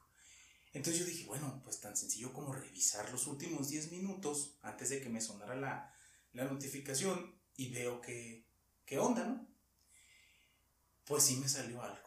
[0.74, 5.00] Entonces yo dije, bueno, pues tan sencillo como revisar los últimos 10 minutos antes de
[5.00, 5.93] que me sonara la,
[6.34, 8.44] la notificación y veo que,
[8.84, 9.54] qué onda, ¿no?
[11.04, 11.98] pues sí me salió algo.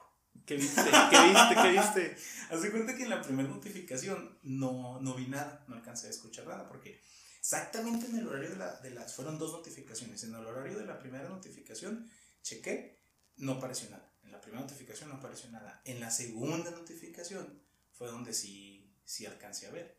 [0.46, 0.82] ¿Qué viste?
[0.82, 1.56] ¿Qué viste?
[1.62, 2.18] ¿Qué viste?
[2.50, 6.48] Haz cuenta que en la primera notificación no, no vi nada, no alcancé a escuchar
[6.48, 7.02] nada, porque
[7.40, 10.86] exactamente en el horario de, la, de las, fueron dos notificaciones, en el horario de
[10.86, 12.10] la primera notificación
[12.44, 12.98] chequé,
[13.38, 17.62] no apareció nada, en la primera notificación no apareció nada, en la segunda notificación
[17.92, 19.98] fue donde sí, sí alcancé a ver.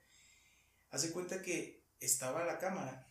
[0.91, 3.08] Hace cuenta que estaba la cámara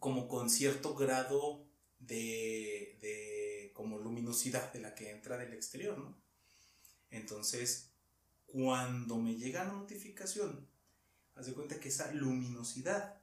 [0.00, 1.64] como con cierto grado
[2.00, 6.18] de, de como luminosidad de la que entra del exterior, ¿no?
[7.10, 7.90] Entonces,
[8.46, 10.68] cuando me llega la notificación,
[11.36, 13.20] haz de cuenta que esa luminosidad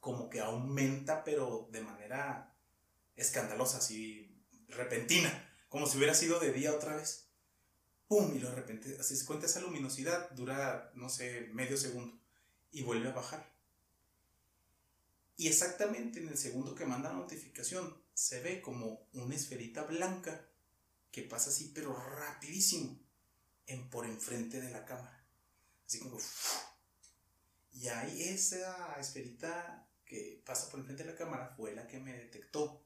[0.00, 2.54] como que aumenta, pero de manera
[3.16, 4.36] escandalosa, así
[4.68, 7.30] repentina, como si hubiera sido de día otra vez.
[8.06, 8.34] ¡Pum!
[8.36, 12.20] Y de repente, así se cuenta esa luminosidad, dura, no sé, medio segundo,
[12.70, 13.53] y vuelve a bajar.
[15.36, 20.48] Y exactamente en el segundo que manda la notificación se ve como una esferita blanca
[21.10, 23.00] que pasa así pero rapidísimo
[23.66, 25.26] en, por enfrente de la cámara.
[25.86, 26.18] Así como...
[27.72, 32.12] Y ahí esa esferita que pasa por enfrente de la cámara fue la que me
[32.12, 32.84] detectó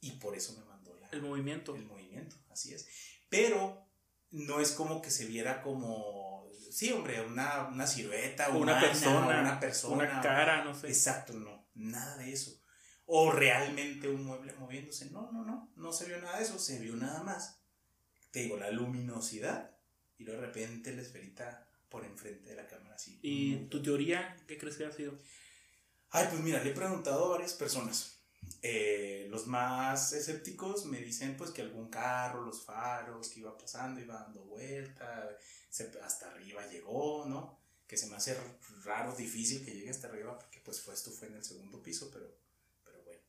[0.00, 1.74] y por eso me mandó la, el movimiento.
[1.74, 2.86] El movimiento, así es.
[3.28, 3.88] Pero
[4.30, 9.58] no es como que se viera como, sí, hombre, una, una silueta, una persona, una
[9.58, 10.86] persona, una cara, no sé.
[10.86, 12.60] Exacto, no nada de eso.
[13.06, 15.10] O realmente un mueble moviéndose.
[15.10, 17.60] No, no, no, no se vio nada de eso, se vio nada más.
[18.30, 19.76] Te digo, la luminosidad
[20.18, 23.18] y de repente la esferita por enfrente de la cámara así.
[23.22, 25.18] ¿Y tu teoría qué crees que ha sido?
[26.10, 28.20] Ay, pues mira, le he preguntado a varias personas.
[28.62, 34.00] Eh, los más escépticos me dicen pues que algún carro, los faros que iba pasando,
[34.00, 35.36] iba dando vuelta,
[36.02, 37.59] hasta arriba llegó, ¿no?
[37.90, 38.36] Que se me hace
[38.84, 42.08] raro, difícil que llegue hasta arriba, porque pues fue, esto fue en el segundo piso,
[42.12, 42.38] pero,
[42.84, 43.20] pero bueno.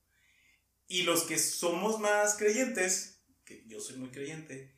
[0.87, 4.71] Y los que somos más creyentes, que yo soy muy creyente,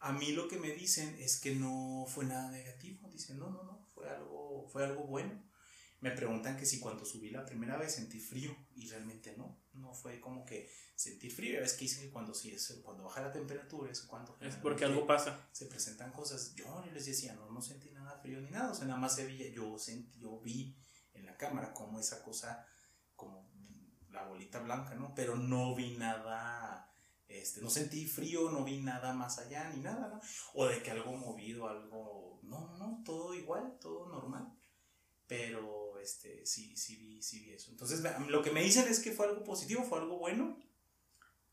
[0.00, 3.62] a mí lo que me dicen es que no fue nada negativo, dicen, no, no,
[3.62, 5.48] no, fue algo, fue algo bueno.
[6.00, 9.94] Me preguntan que si cuando subí la primera vez sentí frío, y realmente no, no
[9.94, 11.62] fue como que sentir frío.
[11.62, 14.36] Es que dicen que cuando, sí, es, cuando baja la temperatura es cuando...
[14.40, 15.48] Es porque algo pasa.
[15.52, 16.54] Se presentan cosas.
[16.54, 18.70] Yo les decía, no, no sentí nada frío ni nada.
[18.70, 20.76] O sea, nada más se veía, yo, sentí, yo vi
[21.14, 22.66] en la cámara como esa cosa,
[23.16, 23.48] como
[24.10, 25.14] la bolita blanca, ¿no?
[25.14, 26.90] Pero no vi nada
[27.28, 30.20] Este, no sentí frío, no vi nada más allá ni nada, ¿no?
[30.54, 32.40] O de que algo movido, algo...
[32.42, 34.52] No, no, todo igual, todo normal.
[35.28, 37.70] Pero, este, sí, sí vi, sí vi eso.
[37.70, 40.58] Entonces, lo que me dicen es que fue algo positivo, fue algo bueno.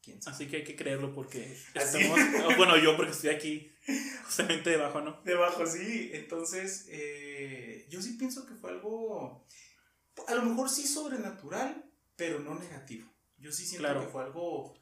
[0.01, 0.35] ¿Quién sabe?
[0.35, 2.19] Así que hay que creerlo porque estamos...
[2.57, 3.71] bueno, yo porque estoy aquí
[4.25, 5.21] justamente debajo, ¿no?
[5.23, 6.11] Debajo, sí.
[6.13, 9.45] Entonces, eh, yo sí pienso que fue algo...
[10.27, 13.07] A lo mejor sí sobrenatural, pero no negativo.
[13.37, 14.73] Yo sí siento que fue algo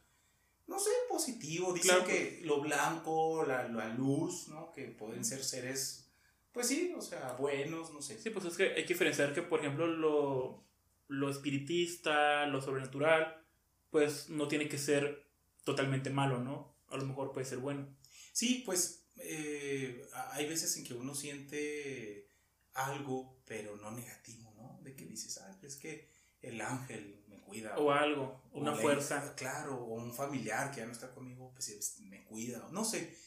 [0.67, 1.73] no sé, positivo.
[1.73, 4.71] Dicen que lo blanco, la, la, luz, ¿no?
[4.71, 6.11] Que pueden ser seres,
[6.51, 8.19] pues sí, o sea, buenos, no sé.
[8.19, 10.63] Sí, pues es que hay que diferenciar que, por ejemplo, lo,
[11.07, 13.43] lo espiritista, lo sobrenatural,
[13.91, 15.27] pues no tiene que ser
[15.63, 16.75] totalmente malo, ¿no?
[16.89, 17.87] A lo mejor puede ser bueno.
[18.35, 22.27] Sí, pues eh, hay veces en que uno siente
[22.73, 24.81] algo, pero no negativo, ¿no?
[24.83, 26.09] De que dices, ah, es que
[26.41, 27.77] el ángel me cuida.
[27.77, 29.35] O algo, una fuerza.
[29.35, 32.67] Claro, o un familiar que ya no está conmigo, pues me cuida.
[32.73, 33.17] No sé.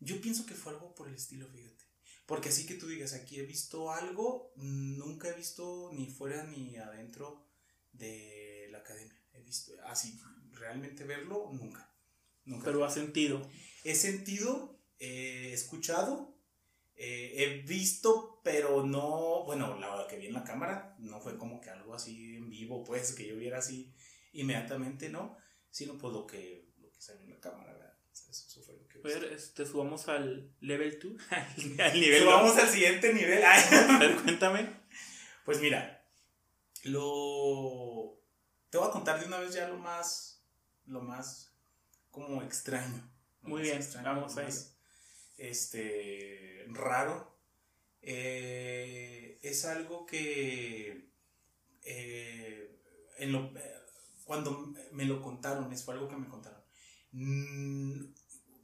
[0.00, 1.84] Yo pienso que fue algo por el estilo, fíjate.
[2.26, 6.76] Porque así que tú digas, aquí he visto algo, nunca he visto ni fuera ni
[6.78, 7.46] adentro
[7.92, 9.22] de la academia.
[9.34, 11.87] He visto, así, realmente verlo, nunca.
[12.48, 12.66] Nunca.
[12.66, 13.48] Pero ha sentido.
[13.84, 16.34] He sentido, he escuchado,
[16.96, 21.60] eh, he visto, pero no, bueno, la que vi en la cámara no fue como
[21.60, 23.94] que algo así en vivo, pues, que yo viera así
[24.32, 25.36] inmediatamente, ¿no?
[25.70, 27.94] Sino pues lo que, lo que salió en la cámara, ¿verdad?
[28.10, 28.98] Eso fue lo que...
[28.98, 31.22] ver, este, subamos al level 2,
[31.80, 33.44] al nivel Subamos al siguiente nivel.
[33.44, 34.68] A ver, cuéntame.
[35.44, 36.04] Pues mira,
[36.82, 38.20] lo...
[38.70, 40.44] Te voy a contar de una vez ya lo más,
[40.84, 41.56] lo más
[42.18, 43.08] como extraño.
[43.42, 44.54] Muy bien, vamos a ir
[45.38, 47.38] este, raro.
[48.02, 51.10] Eh, es algo que
[51.82, 52.80] eh,
[53.18, 53.52] en lo,
[54.24, 56.62] cuando me lo contaron, es fue algo que me contaron.
[57.12, 58.12] Mm,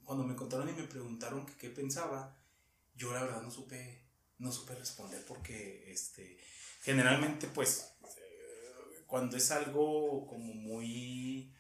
[0.05, 2.37] cuando me contaron y me preguntaron qué pensaba,
[2.95, 4.05] yo la verdad no supe,
[4.39, 6.39] no supe responder porque este,
[6.83, 11.55] generalmente pues eh, cuando es algo como muy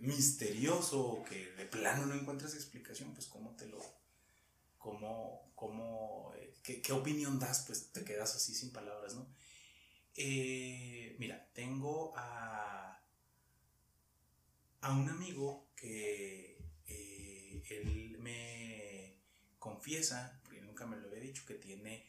[0.00, 3.78] misterioso que de plano no encuentras explicación, pues cómo te lo,
[4.78, 9.26] cómo, cómo, eh, qué, opinión das, pues te quedas así sin palabras, ¿no?
[10.14, 13.02] Eh, mira, tengo a,
[14.80, 19.16] a un amigo que eh, él me
[19.58, 22.06] confiesa, porque nunca me lo había dicho, que tiene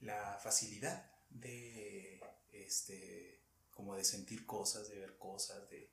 [0.00, 2.20] la facilidad de,
[2.52, 5.88] este, como de sentir cosas, de ver cosas, de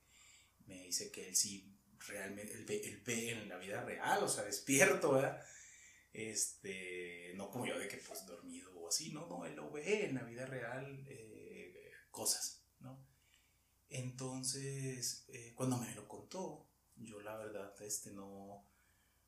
[0.68, 1.74] me dice que él sí
[2.06, 5.42] realmente, él ve, en la vida real, o sea, despierto, ¿verdad?
[6.12, 10.06] Este, no como yo de que pues dormido o así, no, no, él lo ve
[10.06, 13.04] en la vida real eh, cosas, ¿no?
[13.90, 18.64] Entonces, eh, cuando me lo contó, yo la verdad, este, no,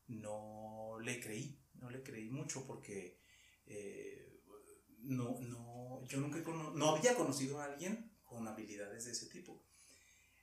[0.07, 3.19] no le creí, no le creí mucho porque
[3.65, 4.41] eh,
[4.99, 9.63] no, no, yo nunca, no había conocido a alguien con habilidades de ese tipo.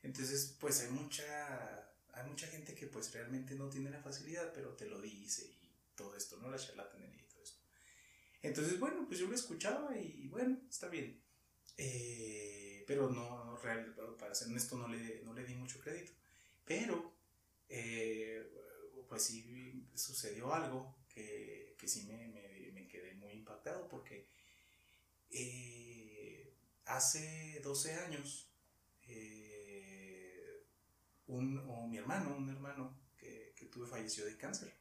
[0.03, 4.75] Entonces, pues hay mucha, hay mucha gente que pues realmente no tiene la facilidad, pero
[4.75, 6.51] te lo dice y todo esto, ¿no?
[6.51, 7.59] La charlatanería y todo esto.
[8.43, 11.21] Entonces, bueno, pues yo lo escuchaba y bueno, está bien.
[11.77, 16.13] Eh, pero no, real, para ser honesto, no le, no le di mucho crédito.
[16.65, 17.15] Pero,
[17.69, 18.47] eh,
[19.09, 24.29] pues sí sucedió algo que, que sí me, me, me, quedé muy impactado porque
[25.31, 26.53] eh,
[26.85, 28.51] hace 12 años
[31.29, 34.75] un, o mi hermano, un hermano que, que tuve falleció de cáncer.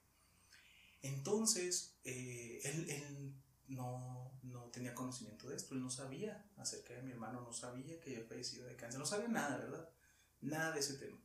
[1.02, 3.34] Entonces, eh, él, él
[3.68, 8.00] no, no, tenía conocimiento de esto, él no sabía acerca de mi hermano, no sabía
[8.00, 9.90] que había fallecido de cáncer, no sabía nada, ¿verdad?
[10.42, 11.20] Nada de ese tema.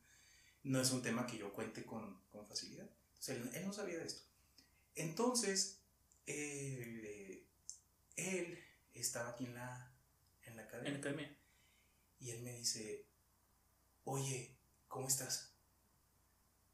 [0.64, 2.88] No es un tema que yo cuente con, con facilidad.
[3.28, 4.22] él, él, no sabía de esto.
[4.94, 5.80] Entonces,
[6.26, 7.46] eh,
[8.16, 8.58] él
[8.94, 9.92] estaba aquí en la,
[10.44, 10.88] en la academia.
[10.88, 11.38] En la academia.
[12.20, 13.06] Y él me dice,
[14.04, 14.56] oye,
[14.92, 15.56] ¿cómo estás?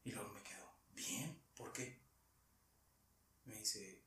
[0.03, 2.01] Y luego me quedo, bien, ¿por qué?
[3.45, 4.03] Me dice,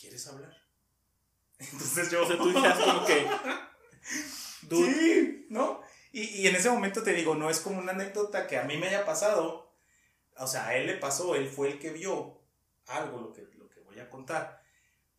[0.00, 0.56] ¿quieres hablar?
[1.58, 3.28] Entonces yo, o sea, tú dices como que...
[4.68, 5.80] Sí, ¿no?
[6.12, 8.76] Y, y, en ese momento te digo, no es como una anécdota que a mí
[8.76, 9.76] me haya pasado.
[10.38, 12.40] O sea, a él le pasó, él fue el que vio
[12.86, 14.60] algo, lo que, lo que voy a contar.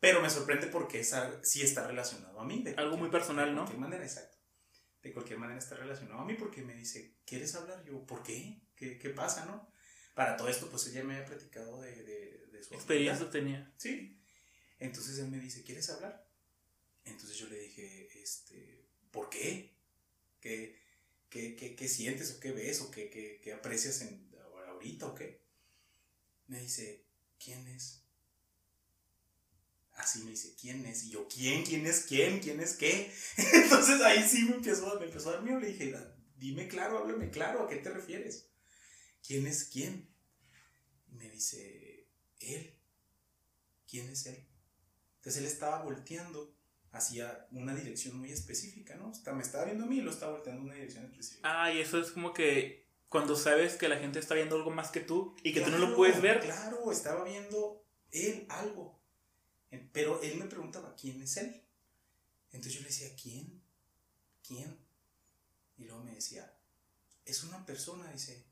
[0.01, 2.63] Pero me sorprende porque esa, sí está relacionado a mí.
[2.75, 3.61] algo muy personal, ¿no?
[3.61, 4.36] De cualquier manera, exacto
[5.01, 7.83] de cualquier manera está relacionado a mí porque me dice, ¿quieres hablar?
[7.85, 8.61] Yo, ¿por qué?
[8.75, 9.71] ¿Qué, qué pasa, no?
[10.13, 13.73] Para todo esto, pues ella me había platicado de, de, de su experiencia tenía.
[13.77, 14.19] Sí.
[14.79, 16.27] Entonces él me dice, ¿quieres hablar?
[17.05, 19.75] Entonces yo le dije, este, ¿por qué?
[20.39, 20.81] ¿Qué,
[21.29, 24.29] ¿qué, qué, qué sientes o qué ves o qué, qué, qué aprecias en,
[24.67, 25.41] ahorita o qué?
[26.47, 27.05] Me dice,
[27.39, 28.06] ¿quién es?
[29.97, 31.05] Así me dice, ¿quién es?
[31.05, 31.65] Y yo, ¿quién?
[31.65, 32.39] ¿Quién es quién?
[32.39, 33.11] ¿Quién es qué?
[33.53, 35.59] Entonces ahí sí me empezó, me empezó a dar miedo.
[35.59, 35.93] Le dije,
[36.37, 38.47] dime claro, háblame claro, ¿a qué te refieres?
[39.25, 40.07] ¿Quién es quién?
[41.07, 42.07] Y me dice,
[42.39, 42.73] él.
[43.89, 44.47] ¿Quién es él?
[45.15, 46.55] Entonces él estaba volteando
[46.91, 49.11] hacia una dirección muy específica, ¿no?
[49.11, 51.63] O me estaba viendo a mí y lo estaba volteando en una dirección específica.
[51.63, 54.91] Ah, y eso es como que cuando sabes que la gente está viendo algo más
[54.91, 56.39] que tú y que tú no lo puedes ver.
[56.41, 58.96] Claro, estaba viendo él algo.
[59.91, 61.61] Pero él me preguntaba, ¿quién es él?
[62.51, 63.61] Entonces yo le decía, ¿quién?
[64.45, 64.77] ¿Quién?
[65.77, 66.57] Y luego me decía,
[67.25, 68.45] es una persona, dice,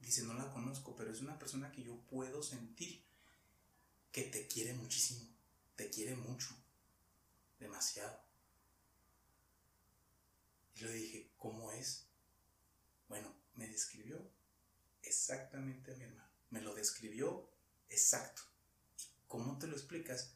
[0.00, 3.04] dice, no la conozco, pero es una persona que yo puedo sentir
[4.10, 5.28] que te quiere muchísimo,
[5.76, 6.48] te quiere mucho,
[7.60, 8.18] demasiado.
[10.74, 12.06] Y le dije, ¿cómo es?
[13.08, 14.30] Bueno, me describió
[15.02, 17.50] exactamente a mi hermano, me lo describió
[17.88, 18.42] exacto.
[18.98, 20.34] ¿Y cómo te lo explicas?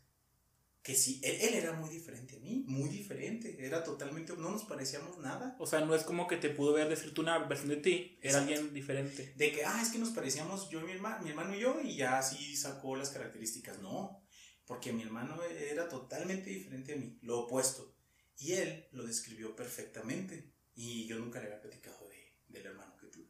[0.82, 5.18] Que sí, él, era muy diferente a mí, muy diferente, era totalmente, no nos parecíamos
[5.18, 5.54] nada.
[5.58, 8.38] O sea, no es como que te pudo ver decirte una versión de ti, era
[8.38, 9.34] alguien diferente.
[9.36, 11.80] De que, ah, es que nos parecíamos yo y mi hermano, mi hermano y yo,
[11.82, 13.80] y ya así sacó las características.
[13.80, 14.24] No,
[14.64, 17.94] porque mi hermano era totalmente diferente a mí, lo opuesto.
[18.38, 23.08] Y él lo describió perfectamente, y yo nunca le había platicado de, del hermano que
[23.08, 23.28] tuve.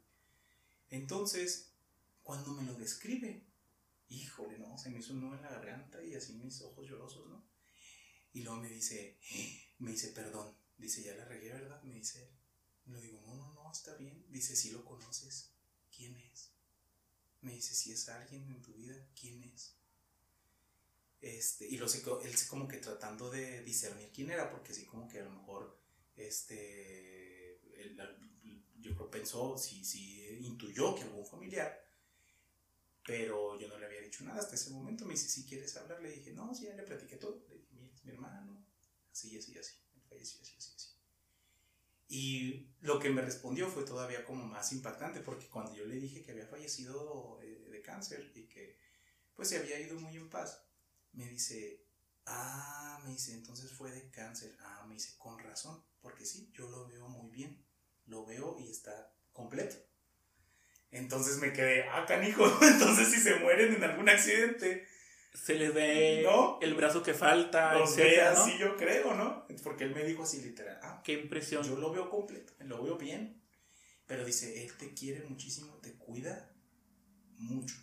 [0.89, 1.75] Entonces,
[2.23, 3.50] cuando me lo describe,
[4.11, 7.29] híjole, no, se me hizo un nudo en la garganta y así mis ojos llorosos,
[7.29, 7.49] ¿no?
[8.33, 9.19] Y luego me dice,
[9.79, 11.83] me dice, perdón, dice, ya la regué, ¿verdad?
[11.83, 12.93] Me dice él.
[12.93, 14.25] Le digo, no, no, no, está bien.
[14.29, 15.53] Dice, si lo conoces,
[15.95, 16.53] ¿quién es?
[17.41, 19.77] Me dice, si es alguien en tu vida, ¿quién es?
[21.21, 25.07] Este, y lo sé, él como que tratando de discernir quién era, porque sí como
[25.07, 25.79] que a lo mejor,
[26.17, 27.61] este,
[28.79, 31.90] yo creo pensó, si sí, intuyó que algún familiar,
[33.05, 35.05] pero yo no le había dicho nada hasta ese momento.
[35.05, 37.45] Me dice, si quieres hablar, le dije, no, sí, ya le platiqué todo.
[37.49, 38.65] Le dije, mira, es mi hermano,
[39.11, 39.75] así, así, así,
[40.09, 40.89] falleció, así, así, así.
[42.09, 46.23] Y lo que me respondió fue todavía como más impactante, porque cuando yo le dije
[46.23, 48.79] que había fallecido de, de cáncer y que
[49.35, 50.63] pues se había ido muy en paz,
[51.13, 51.87] me dice,
[52.27, 54.57] ah, me dice, entonces fue de cáncer.
[54.61, 57.65] Ah, me dice, con razón, porque sí, yo lo veo muy bien,
[58.07, 59.77] lo veo y está completo.
[60.93, 64.87] Entonces me quedé, ah, canijo, entonces si se mueren en algún accidente.
[65.33, 66.27] Se les ve
[66.61, 69.47] el brazo que falta, Los ve así yo creo, ¿no?
[69.63, 71.63] Porque él me dijo así literal, ah, qué impresión.
[71.63, 73.41] Yo lo veo completo, lo veo bien.
[74.07, 76.51] Pero dice, él te quiere muchísimo, te cuida
[77.37, 77.77] mucho.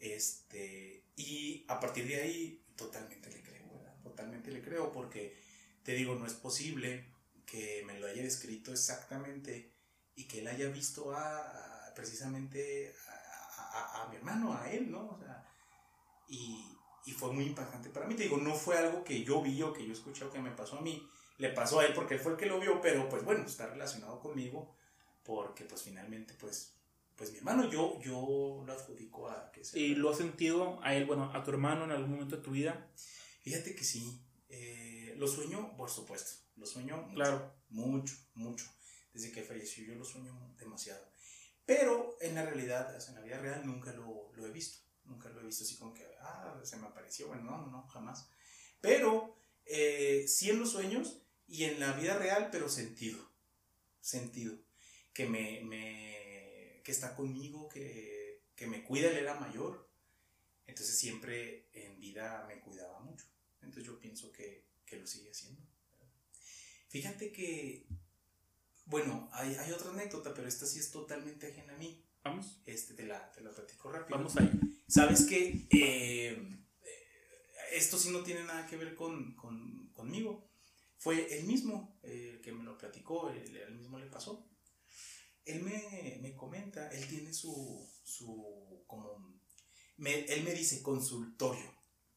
[0.00, 3.94] Este, y a partir de ahí, totalmente le creo, ¿verdad?
[4.02, 5.36] Totalmente le creo, porque
[5.84, 7.04] te digo, no es posible
[7.46, 9.72] que me lo haya escrito exactamente
[10.16, 12.94] y que él haya visto a precisamente
[13.58, 15.08] a, mi hermano, a él, ¿no?
[15.08, 15.44] O sea,
[16.28, 16.64] y,
[17.16, 18.14] fue muy impactante para mí.
[18.14, 20.52] Te digo, no fue algo que yo vi o que yo escuché o que me
[20.52, 23.08] pasó a mí, le pasó a él porque él fue el que lo vio, pero
[23.08, 24.76] pues bueno, está relacionado conmigo
[25.24, 26.74] porque pues finalmente pues
[27.16, 31.06] pues mi hermano yo yo lo adjudico a que ¿Y lo has sentido a él,
[31.06, 32.88] bueno, a tu hermano en algún momento de tu vida?
[33.42, 37.54] Fíjate que sí, eh, lo sueño, por supuesto, lo sueño mucho, claro.
[37.70, 38.66] mucho, mucho.
[39.12, 41.08] Desde que falleció yo lo sueño demasiado.
[41.68, 44.78] Pero en la realidad, en la vida real nunca lo, lo, he visto.
[45.04, 47.26] Nunca lo he visto así como que, ah, se me apareció.
[47.26, 48.30] Bueno, no, no, jamás.
[48.80, 53.18] Pero eh, sí en los sueños y en la vida real, pero sentido.
[54.00, 54.56] Sentido.
[55.12, 59.90] Que me, me que está conmigo, que, que me cuida, él era mayor.
[60.66, 63.26] Entonces siempre en vida me cuidaba mucho.
[63.60, 65.60] Entonces yo pienso que, que lo sigue haciendo.
[66.88, 67.86] Fíjate que
[68.88, 72.04] bueno, hay, hay, otra anécdota, pero esta sí es totalmente ajena a mí.
[72.24, 72.60] Vamos.
[72.66, 74.16] Este, te la, te la platico rápido.
[74.16, 74.50] Vamos ahí.
[74.88, 76.58] Sabes que eh,
[77.72, 80.50] esto sí no tiene nada que ver con, con, conmigo.
[80.96, 84.50] Fue él mismo el que me lo platicó, él, mismo le pasó.
[85.44, 89.40] Él me, me, comenta, él tiene su, su como,
[89.96, 91.74] me, él me dice consultorio,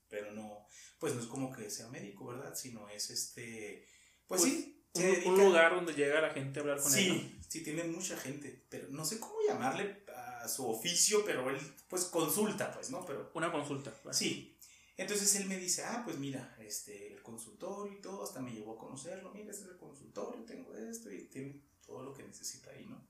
[0.10, 0.68] pero no,
[1.00, 2.56] pues no es como que sea médico, ¿verdad?
[2.56, 3.88] Sino es este,
[4.28, 7.38] pues, pues sí, un, lugar donde llega la gente a hablar con sí, él.
[7.42, 11.58] Sí, sí, tiene mucha gente, pero no sé cómo llamarle a su oficio, pero él
[11.88, 13.06] pues consulta, pues, ¿no?
[13.06, 13.94] Pero, Una consulta.
[14.12, 14.58] Sí.
[14.98, 18.74] Entonces él me dice, ah, pues mira, este, el consultorio y todo, hasta me llevó
[18.74, 22.72] a conocerlo, mira, este es el consultorio, tengo esto y tiene todo lo que necesita
[22.72, 23.02] ahí, ¿no?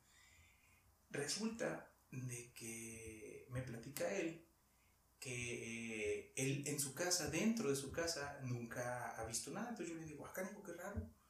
[1.10, 4.46] Resulta de que me platica él
[5.20, 9.70] que eh, él en su casa, dentro de su casa, nunca ha visto nada.
[9.70, 11.21] Entonces yo le digo, acá, ah, digo, qué raro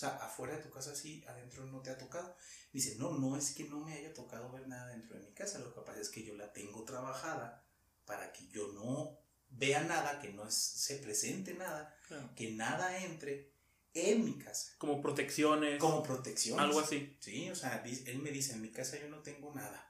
[0.00, 2.36] sea, afuera de tu casa sí, adentro no te ha tocado.
[2.72, 5.58] Dice, no, no es que no me haya tocado ver nada dentro de mi casa,
[5.58, 7.64] lo que pasa es que yo la tengo trabajada
[8.04, 9.18] para que yo no
[9.50, 11.96] vea nada, que no se presente nada,
[12.34, 13.52] que nada entre
[13.94, 14.72] en mi casa.
[14.78, 15.78] Como protecciones.
[15.78, 16.64] Como protecciones.
[16.64, 17.16] Algo así.
[17.20, 19.86] Sí, o sea, él me dice, en mi casa yo no tengo nada.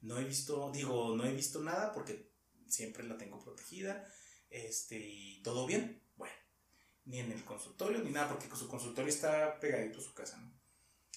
[0.00, 2.32] No he visto, digo, no he visto nada porque
[2.66, 4.04] siempre la tengo protegida,
[4.50, 6.01] este, y todo bien.
[7.04, 10.52] Ni en el consultorio ni nada, porque su consultorio está pegadito a su casa, ¿no?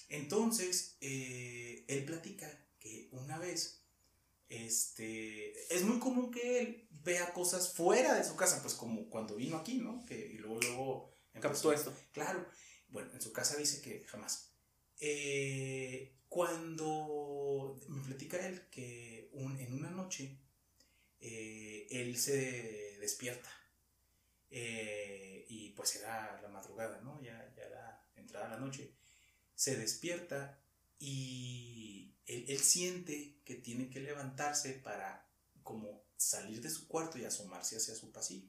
[0.08, 3.82] Entonces, eh, él platica que una vez,
[4.48, 9.36] este, es muy común que él vea cosas fuera de su casa, pues como cuando
[9.36, 10.04] vino aquí, ¿no?
[10.06, 11.16] Que, y luego, luego...
[11.40, 11.94] Captó esto.
[12.12, 12.46] Claro.
[12.88, 14.52] Bueno, en su casa dice que jamás.
[15.00, 20.38] Eh, cuando me platica él que en una noche
[21.20, 23.50] eh, él se despierta
[25.46, 27.20] y pues era la madrugada, ¿no?
[27.22, 28.94] Ya, ya era entrada la noche
[29.56, 30.60] se despierta
[30.98, 35.28] y él, siente que tiene que levantarse para
[35.62, 38.48] como salir de su cuarto y asomarse hacia su pasillo.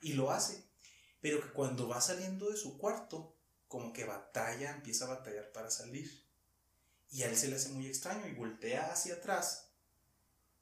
[0.00, 0.64] Y lo hace.
[1.20, 3.34] Pero que cuando va saliendo de su cuarto,
[3.68, 6.24] como que batalla, empieza a batallar para salir.
[7.10, 9.70] Y a él se le hace muy extraño y voltea hacia atrás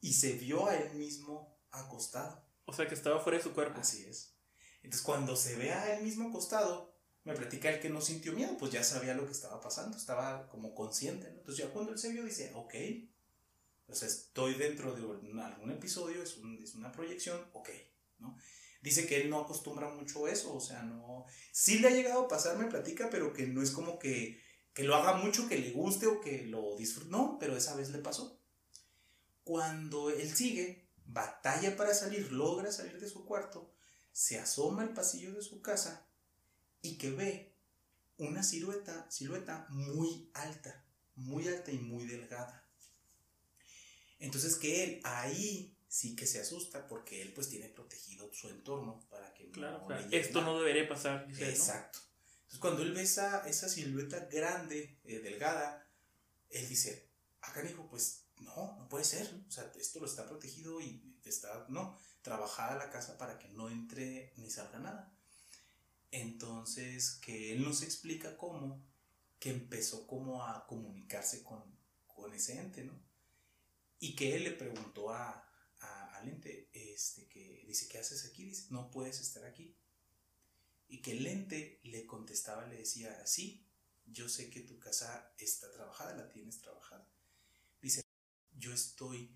[0.01, 2.44] y se vio a él mismo acostado.
[2.66, 3.80] O sea que estaba fuera de su cuerpo.
[3.80, 4.36] Así es.
[4.87, 8.57] Entonces cuando se ve a él mismo acostado, me platica el que no sintió miedo,
[8.57, 11.39] pues ya sabía lo que estaba pasando, estaba como consciente, ¿no?
[11.39, 12.74] Entonces ya cuando él se vio dice, ok,
[13.89, 15.03] o sea, estoy dentro de
[15.43, 16.37] algún episodio, es,
[16.76, 17.68] una proyección, ok,
[18.20, 18.39] ¿no?
[18.80, 21.26] Dice que él no acostumbra mucho eso, o sea, no...
[21.51, 24.41] Sí le ha llegado a pasar, me platica, pero que no es como que,
[24.72, 27.91] que lo haga mucho, que le guste o que lo disfrute, no, pero esa vez
[27.91, 28.41] le pasó.
[29.43, 33.76] Cuando él sigue, batalla para salir, logra salir de su cuarto,
[34.17, 36.09] se asoma al pasillo de su casa
[36.81, 37.55] y que ve
[38.17, 40.87] una silueta, silueta muy alta,
[41.17, 42.67] muy alta y muy delgada.
[44.19, 49.07] Entonces que él ahí sí que se asusta porque él pues tiene protegido su entorno
[49.11, 51.29] para que claro, esto no debería pasar.
[51.39, 51.99] Exacto.
[52.37, 55.87] Entonces cuando él ve esa, esa silueta grande, eh, delgada,
[56.49, 57.11] él dice,
[57.43, 59.31] acá dijo, pues no, no puede ser.
[59.47, 63.70] O sea, esto lo está protegido y está, no, trabajada la casa para que no
[63.70, 65.16] entre ni salga nada.
[66.11, 68.85] Entonces, que él nos explica cómo,
[69.39, 71.62] que empezó como a comunicarse con,
[72.09, 73.01] con ese ente, ¿no?
[74.01, 75.49] Y que él le preguntó a,
[75.79, 78.45] al ente, este, que dice, ¿qué haces aquí?
[78.45, 79.77] Dice, no puedes estar aquí.
[80.89, 83.64] Y que el ente le contestaba, le decía, sí,
[84.05, 87.09] yo sé que tu casa está trabajada, la tienes trabajada.
[87.81, 88.05] Dice,
[88.59, 89.31] yo estoy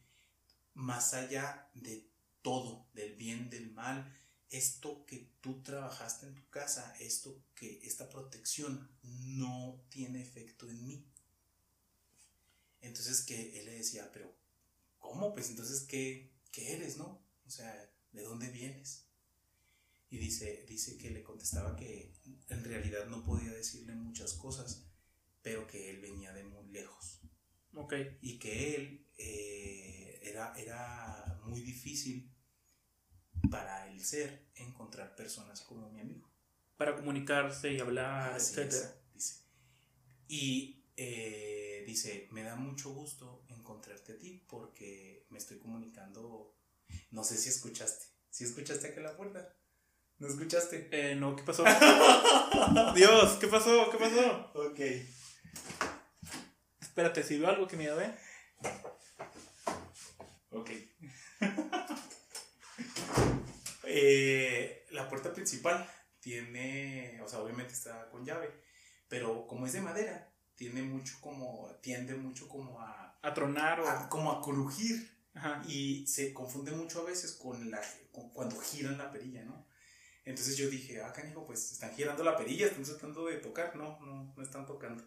[0.74, 2.09] más allá de
[2.42, 4.16] todo, del bien, del mal,
[4.50, 10.84] esto que tú trabajaste en tu casa, esto que esta protección no tiene efecto en
[10.84, 11.06] mí.
[12.80, 14.34] Entonces que él le decía, pero
[14.98, 15.32] ¿cómo?
[15.32, 17.22] Pues entonces, ¿qué, qué eres, no?
[17.46, 19.06] O sea, ¿de dónde vienes?
[20.10, 22.12] Y dice, dice que le contestaba que
[22.48, 24.86] en realidad no podía decirle muchas cosas,
[25.42, 27.20] pero que él venía de muy lejos.
[27.74, 27.94] Ok.
[28.20, 32.29] Y que él eh, era, era muy difícil
[33.50, 36.28] para el ser encontrar personas como mi amigo.
[36.76, 38.72] Para comunicarse y hablar, etc.
[39.14, 39.44] dice.
[40.28, 46.54] Y eh, dice, me da mucho gusto encontrarte a ti porque me estoy comunicando,
[47.10, 49.56] no sé si escuchaste, si escuchaste aquí la puerta.
[50.18, 50.88] ¿No escuchaste?
[50.92, 51.64] Eh, no, ¿qué pasó?
[52.94, 53.90] Dios, ¿qué pasó?
[53.90, 54.52] ¿Qué pasó?
[54.54, 54.80] Ok.
[56.78, 58.14] Espérate, si veo algo que me ve.
[60.50, 60.70] Ok.
[63.92, 65.88] Eh, la puerta principal
[66.20, 68.50] tiene, o sea, obviamente está con llave,
[69.08, 73.18] pero como es de madera, tiene mucho como, tiende mucho como a...
[73.22, 74.08] A tronar o...
[74.08, 75.18] como a crujir.
[75.66, 77.80] Y se confunde mucho a veces con la,
[78.32, 79.66] cuando giran la perilla, ¿no?
[80.24, 83.74] Entonces yo dije, ah, canijo, pues están girando la perilla, están tratando de tocar.
[83.74, 85.02] No, no, no están tocando.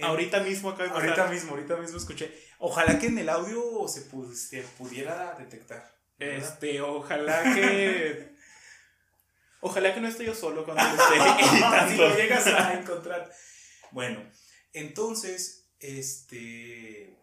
[0.00, 0.88] ahorita mismo acá.
[0.90, 2.32] Ahorita mismo, ahorita mismo escuché.
[2.58, 4.02] Ojalá que en el audio se,
[4.34, 6.01] se pudiera detectar.
[6.22, 8.34] Este, ojalá que.
[9.60, 11.90] ojalá que no esté yo solo cuando esté editando.
[11.90, 13.32] si lo llegas a encontrar.
[13.90, 14.22] Bueno,
[14.72, 17.18] entonces, este.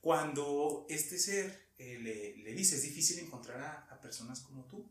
[0.00, 4.88] Cuando este ser eh, le, le, dice, es difícil encontrar a, personas como tú,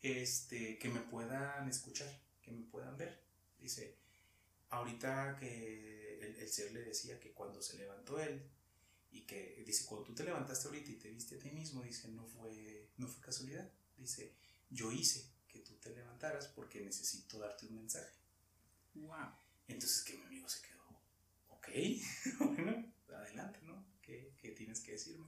[0.00, 2.08] este, que me puedan escuchar,
[2.40, 3.22] que me puedan ver.
[3.58, 3.98] Dice,
[4.70, 8.42] ahorita que el, el ser le decía que cuando se levantó él,
[9.14, 12.08] y que dice, cuando tú te levantaste ahorita y te viste a ti mismo, dice,
[12.08, 13.70] no fue, no fue casualidad.
[13.96, 14.34] Dice,
[14.70, 18.12] yo hice que tú te levantaras porque necesito darte un mensaje.
[18.94, 19.30] Wow.
[19.68, 20.84] Entonces que mi amigo se quedó,
[21.48, 21.68] ok,
[22.40, 23.86] bueno, adelante, ¿no?
[24.02, 25.26] ¿Qué, ¿Qué tienes que decirme?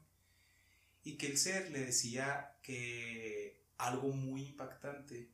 [1.05, 5.31] Y que el ser le decía que algo muy impactante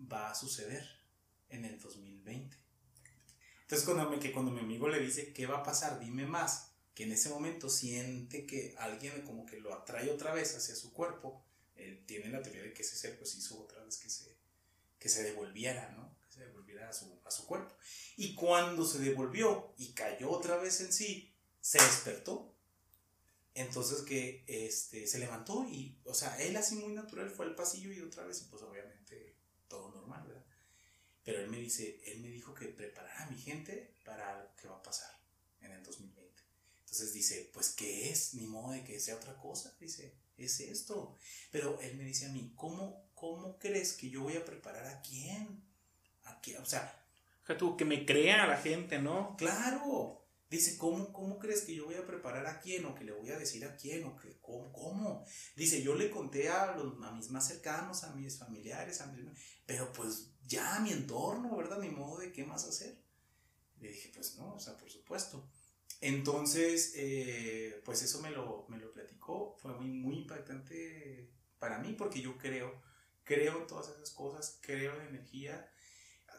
[0.00, 0.88] va a suceder
[1.48, 2.56] en el 2020.
[3.62, 5.98] Entonces cuando, me, que cuando mi amigo le dice, ¿qué va a pasar?
[5.98, 6.71] Dime más.
[6.94, 10.92] Que en ese momento siente que alguien como que lo atrae otra vez hacia su
[10.92, 11.44] cuerpo.
[11.76, 14.36] Él tiene la teoría de que ese ser pues hizo otra vez que se,
[14.98, 16.16] que se devolviera, ¿no?
[16.20, 17.74] Que se devolviera a su, a su cuerpo.
[18.16, 22.54] Y cuando se devolvió y cayó otra vez en sí, se despertó.
[23.54, 27.92] Entonces que este, se levantó y, o sea, él así muy natural fue al pasillo
[27.92, 29.36] y otra vez, pues obviamente
[29.68, 30.44] todo normal, ¿verdad?
[31.24, 34.68] Pero él me dice, él me dijo que preparara a mi gente para lo que
[34.68, 35.14] va a pasar
[35.60, 36.42] en el 2020.
[36.92, 38.34] Entonces dice, pues ¿qué es?
[38.34, 39.74] Ni modo de que sea otra cosa.
[39.80, 41.16] Dice, es esto.
[41.50, 45.00] Pero él me dice a mí, ¿cómo, cómo crees que yo voy a preparar a
[45.00, 45.64] quién?
[46.24, 46.60] ¿A quién?
[46.60, 47.02] O sea...
[47.58, 49.36] tú, que me crea a la gente, ¿no?
[49.38, 50.22] Claro.
[50.50, 52.84] Dice, ¿cómo, ¿cómo crees que yo voy a preparar a quién?
[52.84, 54.70] O que le voy a decir a quién, o que, ¿cómo?
[54.70, 55.24] cómo?
[55.56, 59.24] Dice, yo le conté a, los, a mis más cercanos, a mis familiares, a mis,
[59.64, 61.78] pero pues ya mi entorno, ¿verdad?
[61.78, 63.02] Mi modo de qué más hacer.
[63.80, 65.48] Le dije, pues no, o sea, por supuesto.
[66.02, 71.94] Entonces, eh, pues eso me lo, me lo platicó, fue muy, muy impactante para mí
[71.96, 72.82] porque yo creo,
[73.22, 75.72] creo en todas esas cosas, creo en energía,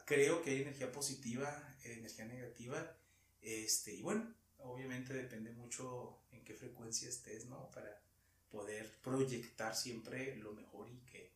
[0.06, 2.96] creo que hay energía positiva, energía negativa,
[3.42, 7.72] este, y bueno, obviamente depende mucho en qué frecuencia estés, ¿no?
[7.72, 8.02] Para
[8.50, 11.32] poder proyectar siempre lo mejor y que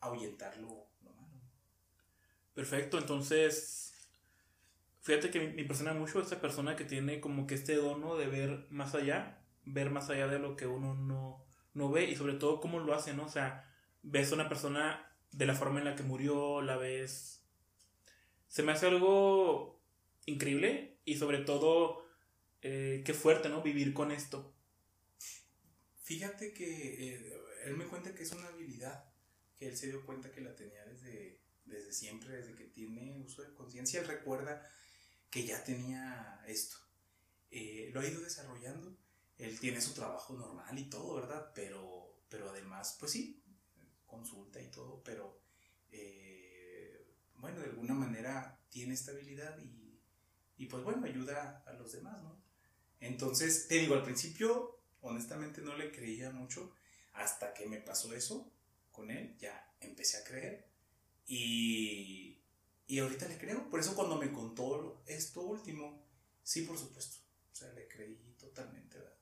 [0.00, 0.90] ahuyentar lo,
[2.52, 3.94] Perfecto, entonces,
[5.10, 8.66] fíjate que me impresiona mucho esta persona que tiene como que este dono de ver
[8.70, 11.44] más allá, ver más allá de lo que uno no,
[11.74, 13.24] no ve y sobre todo cómo lo hace, ¿no?
[13.24, 13.68] O sea,
[14.02, 17.44] ves a una persona de la forma en la que murió, la ves...
[18.46, 19.82] Se me hace algo
[20.26, 22.04] increíble y sobre todo,
[22.62, 23.62] eh, qué fuerte, ¿no?
[23.62, 24.54] Vivir con esto.
[26.04, 27.32] Fíjate que eh,
[27.64, 29.12] él me cuenta que es una habilidad,
[29.56, 33.42] que él se dio cuenta que la tenía desde desde siempre, desde que tiene uso
[33.42, 34.68] de conciencia, él recuerda
[35.30, 36.76] que ya tenía esto.
[37.50, 38.96] Eh, lo ha ido desarrollando,
[39.38, 41.52] él tiene su trabajo normal y todo, ¿verdad?
[41.54, 43.42] Pero, pero además, pues sí,
[44.06, 45.40] consulta y todo, pero
[45.90, 47.06] eh,
[47.36, 49.98] bueno, de alguna manera tiene estabilidad y,
[50.56, 52.40] y pues bueno, ayuda a los demás, ¿no?
[53.00, 56.74] Entonces, te digo, al principio, honestamente no le creía mucho,
[57.14, 58.52] hasta que me pasó eso
[58.92, 60.70] con él, ya empecé a creer
[61.26, 62.29] y,
[62.90, 63.70] y ahorita le creo.
[63.70, 66.04] Por eso cuando me contó esto último,
[66.42, 67.18] sí, por supuesto.
[67.52, 69.16] O sea, le creí totalmente, ¿verdad?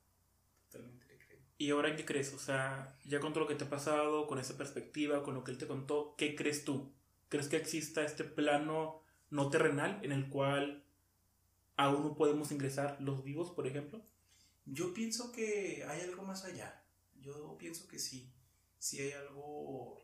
[0.71, 1.39] Totalmente le creí.
[1.59, 2.33] ¿Y ahora qué crees?
[2.33, 5.45] O sea, ya con todo lo que te ha pasado, con esa perspectiva, con lo
[5.45, 6.95] que él te contó, ¿qué crees tú?
[7.29, 10.83] ¿Crees que exista este plano no terrenal en el cual
[11.77, 14.03] aún no podemos ingresar los vivos, por ejemplo?
[14.65, 16.83] Yo pienso que hay algo más allá.
[17.21, 18.33] Yo pienso que sí.
[18.79, 20.03] Sí hay algo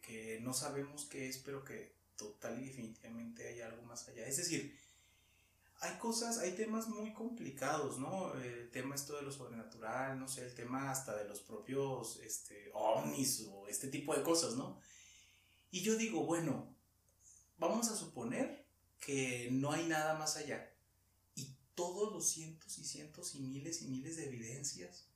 [0.00, 4.26] que no sabemos qué es, pero que total y definitivamente hay algo más allá.
[4.26, 4.78] Es decir,
[5.80, 8.34] hay cosas, hay temas muy complicados, ¿no?
[8.34, 12.70] El tema esto de lo sobrenatural, no sé, el tema hasta de los propios este,
[12.74, 14.80] ovnis o este tipo de cosas, ¿no?
[15.70, 16.74] Y yo digo, bueno,
[17.58, 18.66] vamos a suponer
[18.98, 20.74] que no hay nada más allá.
[21.36, 25.06] Y todos los cientos y cientos y miles y miles de evidencias,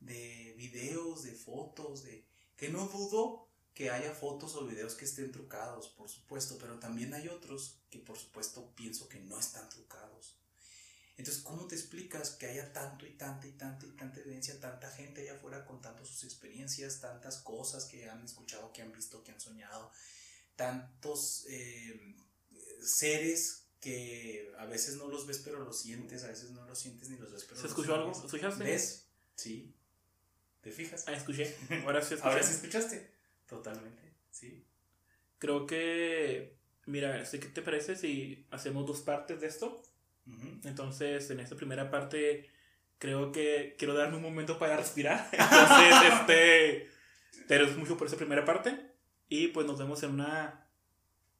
[0.00, 2.24] de videos, de fotos, de
[2.56, 3.47] que no dudo
[3.78, 8.00] que haya fotos o videos que estén trucados, por supuesto, pero también hay otros que
[8.00, 10.36] por supuesto pienso que no están trucados.
[11.16, 14.90] Entonces, ¿cómo te explicas que haya tanto y tanta y tanta y tanta evidencia, tanta
[14.90, 19.30] gente allá afuera contando sus experiencias, tantas cosas que han escuchado, que han visto, que
[19.30, 19.92] han soñado,
[20.56, 22.16] tantos eh,
[22.82, 27.10] seres que a veces no los ves pero los sientes, a veces no los sientes
[27.10, 28.10] ni los ves pero ¿Se escuchó algo?
[28.10, 28.64] ¿Escuchaste?
[28.64, 29.04] ¿Ves?
[29.36, 29.72] Sí.
[30.62, 31.04] ¿Te fijas?
[31.06, 31.54] Ah, escuché.
[31.84, 32.16] Ahora sí.
[32.22, 33.17] Ahora sí escuchaste.
[33.48, 34.64] Totalmente, sí.
[35.38, 39.82] Creo que, mira, ¿qué te parece si hacemos dos partes de esto?
[40.64, 42.50] Entonces, en esta primera parte,
[42.98, 45.28] creo que quiero darme un momento para respirar.
[45.32, 46.90] Entonces, este,
[47.46, 48.78] te agradezco mucho por esa primera parte
[49.28, 50.66] y pues nos vemos en una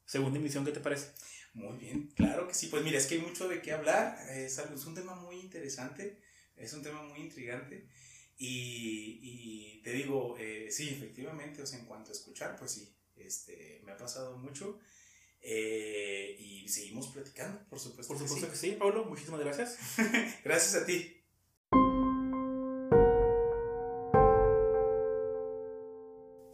[0.05, 1.11] segunda emisión, ¿qué te parece?
[1.53, 2.67] Muy bien, claro que sí.
[2.67, 4.17] Pues mira, es que hay mucho de qué hablar.
[4.29, 6.19] Es, es un tema muy interesante,
[6.55, 7.87] es un tema muy intrigante.
[8.41, 12.95] Y, y te digo, eh, sí, efectivamente, o sea, en cuanto a escuchar, pues sí,
[13.17, 14.79] este, me ha pasado mucho.
[15.41, 18.13] Eh, y seguimos platicando, por supuesto.
[18.13, 19.77] Por supuesto que sí, Pablo, muchísimas gracias.
[20.43, 21.18] gracias a ti.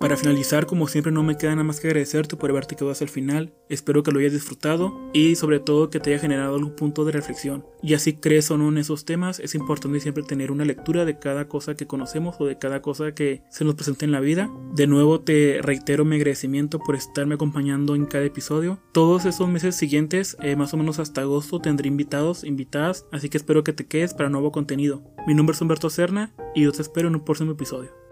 [0.06, 3.04] Para finalizar, como siempre, no me queda nada más que agradecerte por haberte quedado hasta
[3.04, 3.56] el final.
[3.70, 7.12] Espero que lo hayas disfrutado y sobre todo que te haya generado algún punto de
[7.12, 7.66] reflexión.
[7.82, 11.18] Y así crees o no en esos temas, es importante siempre tener una lectura de
[11.18, 14.48] cada cosa que conocemos o de cada cosa que se nos presenta en la vida.
[14.76, 18.78] De nuevo te reitero mi agradecimiento por estarme acompañando en cada episodio.
[18.92, 23.38] Todos esos meses siguientes, eh, más o menos hasta agosto, tendré invitados, invitadas, así que
[23.38, 25.02] espero que te quedes para nuevo contenido.
[25.26, 28.05] Mi nombre es Humberto Cerna y yo te espero en un próximo episodio.